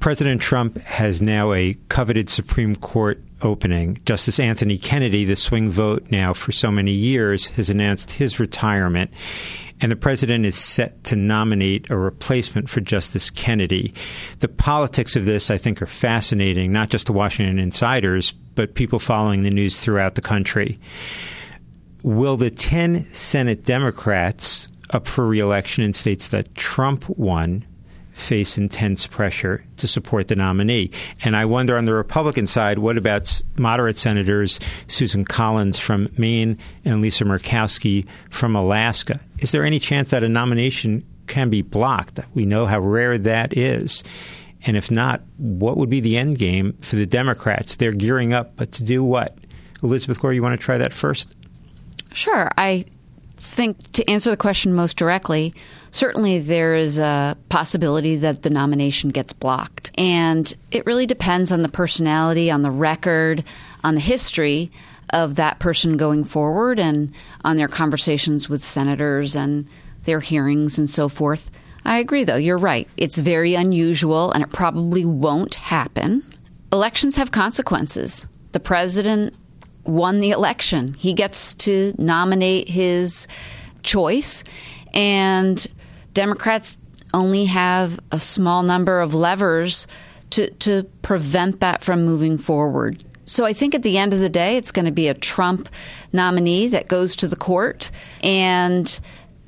President 0.00 0.40
Trump 0.40 0.78
has 0.78 1.20
now 1.20 1.52
a 1.52 1.74
coveted 1.88 2.30
Supreme 2.30 2.76
Court 2.76 3.20
opening. 3.42 3.98
Justice 4.06 4.40
Anthony 4.40 4.78
Kennedy, 4.78 5.24
the 5.24 5.36
swing 5.36 5.68
vote 5.68 6.06
now 6.10 6.32
for 6.32 6.52
so 6.52 6.70
many 6.70 6.92
years, 6.92 7.48
has 7.48 7.68
announced 7.68 8.12
his 8.12 8.40
retirement 8.40 9.10
and 9.80 9.92
the 9.92 9.96
president 9.96 10.46
is 10.46 10.56
set 10.56 11.04
to 11.04 11.16
nominate 11.16 11.90
a 11.90 11.96
replacement 11.96 12.70
for 12.70 12.80
Justice 12.80 13.30
Kennedy. 13.30 13.92
The 14.40 14.48
politics 14.48 15.16
of 15.16 15.26
this, 15.26 15.50
I 15.50 15.58
think, 15.58 15.82
are 15.82 15.86
fascinating, 15.86 16.72
not 16.72 16.88
just 16.88 17.06
to 17.08 17.12
Washington 17.12 17.58
insiders, 17.58 18.32
but 18.32 18.74
people 18.74 18.98
following 18.98 19.42
the 19.42 19.50
news 19.50 19.80
throughout 19.80 20.14
the 20.14 20.22
country. 20.22 20.78
Will 22.02 22.36
the 22.36 22.50
10 22.50 23.04
Senate 23.12 23.64
Democrats 23.64 24.68
up 24.90 25.06
for 25.06 25.26
reelection 25.26 25.84
in 25.84 25.92
states 25.92 26.28
that 26.28 26.54
Trump 26.54 27.08
won 27.08 27.64
face 28.12 28.56
intense 28.56 29.06
pressure 29.06 29.62
to 29.76 29.86
support 29.86 30.28
the 30.28 30.36
nominee. 30.36 30.90
And 31.22 31.36
I 31.36 31.44
wonder 31.44 31.76
on 31.76 31.84
the 31.84 31.92
Republican 31.92 32.46
side, 32.46 32.78
what 32.78 32.96
about 32.96 33.42
moderate 33.58 33.98
senators 33.98 34.58
Susan 34.88 35.24
Collins 35.24 35.78
from 35.78 36.08
Maine 36.16 36.58
and 36.84 37.02
Lisa 37.02 37.24
Murkowski 37.24 38.06
from 38.30 38.56
Alaska? 38.56 39.20
Is 39.38 39.52
there 39.52 39.64
any 39.64 39.78
chance 39.78 40.10
that 40.10 40.24
a 40.24 40.28
nomination 40.28 41.04
can 41.26 41.50
be 41.50 41.62
blocked? 41.62 42.20
We 42.34 42.46
know 42.46 42.66
how 42.66 42.80
rare 42.80 43.18
that 43.18 43.56
is. 43.56 44.02
And 44.64 44.76
if 44.76 44.90
not, 44.90 45.22
what 45.36 45.76
would 45.76 45.90
be 45.90 46.00
the 46.00 46.16
end 46.16 46.38
game 46.38 46.76
for 46.80 46.96
the 46.96 47.06
Democrats? 47.06 47.76
They're 47.76 47.92
gearing 47.92 48.32
up, 48.32 48.56
but 48.56 48.72
to 48.72 48.84
do 48.84 49.04
what? 49.04 49.36
Elizabeth 49.82 50.20
Gore, 50.20 50.32
you 50.32 50.42
want 50.42 50.58
to 50.58 50.64
try 50.64 50.78
that 50.78 50.92
first? 50.92 51.34
Sure. 52.12 52.50
I 52.56 52.86
think 53.36 53.92
to 53.92 54.08
answer 54.10 54.30
the 54.30 54.36
question 54.36 54.74
most 54.74 54.96
directly, 54.96 55.54
certainly 55.90 56.38
there 56.38 56.74
is 56.74 56.98
a 56.98 57.36
possibility 57.48 58.16
that 58.16 58.42
the 58.42 58.50
nomination 58.50 59.10
gets 59.10 59.32
blocked. 59.32 59.90
And 59.96 60.52
it 60.70 60.84
really 60.86 61.06
depends 61.06 61.52
on 61.52 61.62
the 61.62 61.68
personality, 61.68 62.50
on 62.50 62.62
the 62.62 62.70
record, 62.70 63.44
on 63.84 63.94
the 63.94 64.00
history 64.00 64.70
of 65.10 65.36
that 65.36 65.58
person 65.58 65.96
going 65.96 66.24
forward, 66.24 66.78
and 66.78 67.12
on 67.44 67.56
their 67.56 67.68
conversations 67.68 68.48
with 68.48 68.64
senators 68.64 69.36
and 69.36 69.68
their 70.04 70.20
hearings 70.20 70.78
and 70.78 70.88
so 70.88 71.08
forth. 71.08 71.50
I 71.84 71.98
agree, 71.98 72.24
though. 72.24 72.36
You're 72.36 72.58
right. 72.58 72.88
It's 72.96 73.18
very 73.18 73.54
unusual, 73.54 74.32
and 74.32 74.42
it 74.42 74.50
probably 74.50 75.04
won't 75.04 75.54
happen. 75.54 76.24
Elections 76.72 77.16
have 77.16 77.30
consequences. 77.30 78.26
The 78.52 78.60
president 78.60 79.34
won 79.84 80.18
the 80.18 80.30
election. 80.30 80.94
He 80.94 81.12
gets 81.12 81.54
to 81.54 81.94
nominate 81.96 82.68
his 82.68 83.28
choice, 83.82 84.42
and 84.94 85.64
Democrats 86.12 86.76
only 87.14 87.44
have 87.44 88.00
a 88.10 88.18
small 88.18 88.64
number 88.64 89.00
of 89.00 89.14
levers 89.14 89.86
to, 90.30 90.50
to 90.54 90.82
prevent 91.02 91.60
that 91.60 91.84
from 91.84 92.02
moving 92.02 92.36
forward. 92.36 93.04
So 93.26 93.44
I 93.44 93.52
think 93.52 93.74
at 93.74 93.82
the 93.82 93.98
end 93.98 94.14
of 94.14 94.20
the 94.20 94.28
day, 94.28 94.56
it's 94.56 94.70
going 94.70 94.86
to 94.86 94.92
be 94.92 95.08
a 95.08 95.14
Trump 95.14 95.68
nominee 96.12 96.68
that 96.68 96.88
goes 96.88 97.16
to 97.16 97.28
the 97.28 97.36
court, 97.36 97.90
and 98.22 98.98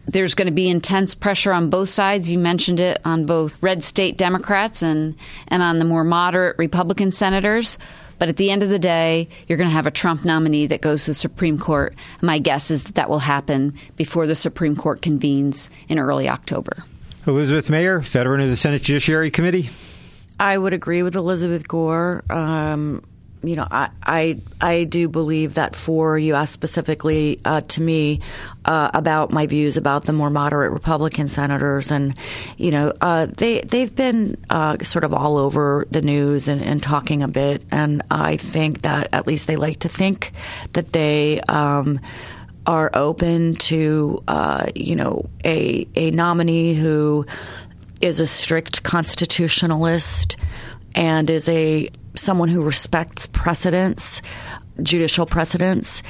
there's 0.06 0.34
going 0.34 0.46
to 0.46 0.52
be 0.52 0.68
intense 0.68 1.14
pressure 1.14 1.52
on 1.52 1.70
both 1.70 1.88
sides. 1.88 2.30
You 2.30 2.38
mentioned 2.38 2.80
it 2.80 3.00
on 3.04 3.24
both 3.24 3.62
red 3.62 3.84
state 3.84 4.18
Democrats 4.18 4.82
and, 4.82 5.14
and 5.46 5.62
on 5.62 5.78
the 5.78 5.84
more 5.84 6.02
moderate 6.02 6.58
Republican 6.58 7.12
senators 7.12 7.78
But 8.18 8.28
at 8.28 8.36
the 8.36 8.50
end 8.50 8.62
of 8.62 8.68
the 8.68 8.78
day, 8.78 9.28
you're 9.46 9.58
going 9.58 9.68
to 9.68 9.74
have 9.74 9.86
a 9.86 9.92
Trump 9.92 10.24
nominee 10.24 10.66
that 10.66 10.80
goes 10.80 11.04
to 11.04 11.10
the 11.10 11.14
Supreme 11.14 11.58
Court. 11.58 11.94
My 12.20 12.38
guess 12.38 12.70
is 12.70 12.84
that 12.84 12.96
that 12.96 13.08
will 13.08 13.20
happen 13.20 13.74
before 13.96 14.26
the 14.26 14.34
Supreme 14.34 14.74
Court 14.74 15.02
convenes 15.02 15.70
in 15.88 15.98
early 15.98 16.28
October. 16.28 16.84
Elizabeth 17.26 17.68
Maier, 17.68 18.02
veteran 18.02 18.40
of 18.40 18.48
the 18.48 18.56
Senate 18.56 18.82
Judiciary 18.82 19.30
Committee. 19.30 19.70
I 20.40 20.56
would 20.56 20.72
agree 20.72 21.02
with 21.02 21.14
Elizabeth 21.14 21.68
Gore. 21.68 22.24
Um, 22.30 23.04
you 23.42 23.56
know, 23.56 23.66
I, 23.70 23.90
I, 24.02 24.40
I 24.60 24.84
do 24.84 25.08
believe 25.08 25.54
that 25.54 25.76
for 25.76 26.18
you 26.18 26.34
asked 26.34 26.52
specifically 26.52 27.40
uh, 27.44 27.60
to 27.62 27.82
me 27.82 28.20
uh, 28.64 28.90
about 28.92 29.30
my 29.30 29.46
views 29.46 29.76
about 29.76 30.04
the 30.04 30.12
more 30.12 30.30
moderate 30.30 30.72
Republican 30.72 31.28
senators, 31.28 31.90
and 31.90 32.16
you 32.56 32.70
know, 32.70 32.92
uh, 33.00 33.26
they 33.26 33.60
they've 33.60 33.94
been 33.94 34.36
uh, 34.50 34.76
sort 34.82 35.04
of 35.04 35.14
all 35.14 35.36
over 35.36 35.86
the 35.90 36.02
news 36.02 36.48
and, 36.48 36.62
and, 36.62 36.82
talking 36.82 37.22
a 37.22 37.28
bit, 37.28 37.62
and 37.70 38.02
I 38.10 38.36
think 38.36 38.82
that 38.82 39.08
at 39.12 39.26
least 39.26 39.46
they 39.46 39.56
like 39.56 39.80
to 39.80 39.88
think 39.88 40.32
that 40.72 40.92
they. 40.92 41.40
Um, 41.48 42.00
are 42.66 42.90
open 42.92 43.56
to, 43.56 44.22
uh, 44.28 44.66
you 44.74 44.94
know, 44.94 45.30
a 45.42 45.88
a 45.94 46.10
nominee 46.10 46.74
who 46.74 47.24
is 48.02 48.20
a 48.20 48.26
strict 48.26 48.82
constitutionalist 48.82 50.36
and 50.94 51.30
is 51.30 51.48
a 51.48 51.88
someone 52.18 52.48
who 52.48 52.62
respects 52.62 53.26
precedents, 53.26 54.22
judicial 54.82 55.26
precedents. 55.26 56.02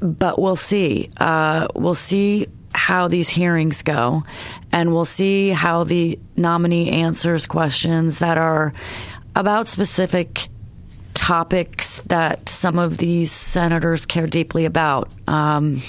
But 0.00 0.40
we'll 0.40 0.56
see. 0.56 1.10
Uh, 1.16 1.68
we'll 1.74 1.94
see 1.94 2.46
how 2.72 3.08
these 3.08 3.28
hearings 3.28 3.82
go, 3.82 4.22
and 4.70 4.92
we'll 4.92 5.04
see 5.04 5.50
how 5.50 5.84
the 5.84 6.18
nominee 6.36 6.90
answers 6.90 7.46
questions 7.46 8.20
that 8.20 8.38
are 8.38 8.72
about 9.34 9.66
specific 9.68 10.48
topics 11.14 12.00
that 12.02 12.48
some 12.48 12.78
of 12.78 12.96
these 12.96 13.32
senators 13.32 14.06
care 14.06 14.26
deeply 14.26 14.64
about. 14.64 15.10
Um, 15.26 15.82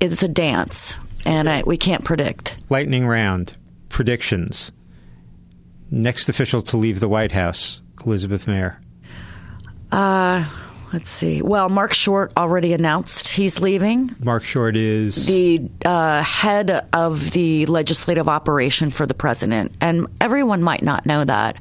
it's 0.00 0.22
a 0.22 0.28
dance, 0.28 0.96
and 1.26 1.48
I, 1.48 1.62
we 1.64 1.76
can't 1.76 2.04
predict. 2.04 2.56
Lightning 2.70 3.06
round 3.06 3.56
predictions. 3.88 4.70
Next 5.90 6.28
official 6.28 6.62
to 6.62 6.76
leave 6.76 7.00
the 7.00 7.08
White 7.08 7.32
House. 7.32 7.82
Elizabeth 8.08 8.46
Maier? 8.46 8.76
Uh, 9.92 10.48
let's 10.94 11.10
see. 11.10 11.42
Well, 11.42 11.68
Mark 11.68 11.92
Short 11.92 12.32
already 12.38 12.72
announced 12.72 13.28
he's 13.28 13.60
leaving. 13.60 14.16
Mark 14.24 14.44
Short 14.44 14.76
is 14.76 15.26
the 15.26 15.68
uh, 15.84 16.22
head 16.22 16.88
of 16.94 17.32
the 17.32 17.66
legislative 17.66 18.26
operation 18.26 18.90
for 18.90 19.04
the 19.04 19.12
president, 19.12 19.74
and 19.82 20.06
everyone 20.22 20.62
might 20.62 20.82
not 20.82 21.04
know 21.04 21.22
that. 21.22 21.56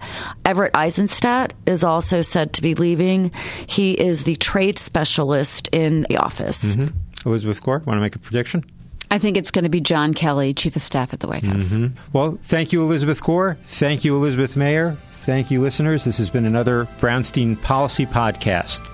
Everett 0.45 0.71
Eissenstat 0.73 1.51
is 1.65 1.83
also 1.83 2.21
said 2.21 2.53
to 2.53 2.61
be 2.61 2.75
leaving. 2.75 3.31
He 3.67 3.91
is 3.91 4.23
the 4.23 4.37
trade 4.37 4.79
specialist 4.79 5.67
in 5.73 6.05
the 6.09 6.15
office. 6.17 6.75
Mm-hmm. 6.75 7.27
Elizabeth 7.27 7.61
Gore, 7.61 7.79
want 7.79 7.97
to 7.97 8.01
make 8.01 8.15
a 8.15 8.19
prediction? 8.19 8.63
I 9.11 9.19
think 9.19 9.35
it's 9.35 9.51
going 9.51 9.63
to 9.63 9.69
be 9.69 9.81
John 9.81 10.13
Kelly, 10.13 10.53
Chief 10.53 10.75
of 10.75 10.81
Staff 10.81 11.13
at 11.13 11.19
the 11.19 11.27
White 11.27 11.43
House. 11.43 11.71
Mm-hmm. 11.73 11.97
Well, 12.13 12.39
thank 12.43 12.73
you, 12.73 12.81
Elizabeth 12.83 13.21
Gore. 13.21 13.57
Thank 13.63 14.05
you, 14.05 14.15
Elizabeth 14.15 14.55
Maier. 14.55 14.97
Thank 15.27 15.51
you, 15.51 15.61
listeners. 15.61 16.05
This 16.05 16.19
has 16.19 16.29
been 16.29 16.45
another 16.45 16.85
Brownstein 16.99 17.61
Policy 17.61 18.05
Podcast. 18.05 18.89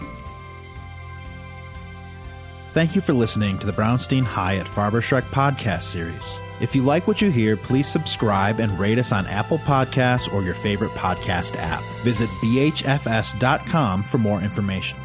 Thank 2.72 2.96
you 2.96 3.02
for 3.02 3.14
listening 3.14 3.60
to 3.60 3.68
the 3.68 3.72
Brownstein 3.72 4.24
Hyatt 4.24 4.66
Farber 4.66 5.00
Schreck 5.00 5.22
podcast 5.26 5.84
series. 5.84 6.40
If 6.60 6.74
you 6.74 6.82
like 6.82 7.08
what 7.08 7.22
you 7.22 7.30
hear, 7.30 7.56
please 7.56 7.88
subscribe 7.88 8.60
and 8.60 8.80
rate 8.80 8.98
us 8.98 9.12
on 9.12 9.28
Apple 9.28 9.60
Podcasts 9.60 10.34
or 10.34 10.42
your 10.42 10.56
favorite 10.56 10.90
podcast 10.94 11.56
app. 11.56 11.84
Visit 12.02 12.30
bhfs.com 12.42 14.02
for 14.02 14.18
more 14.18 14.42
information. 14.42 14.98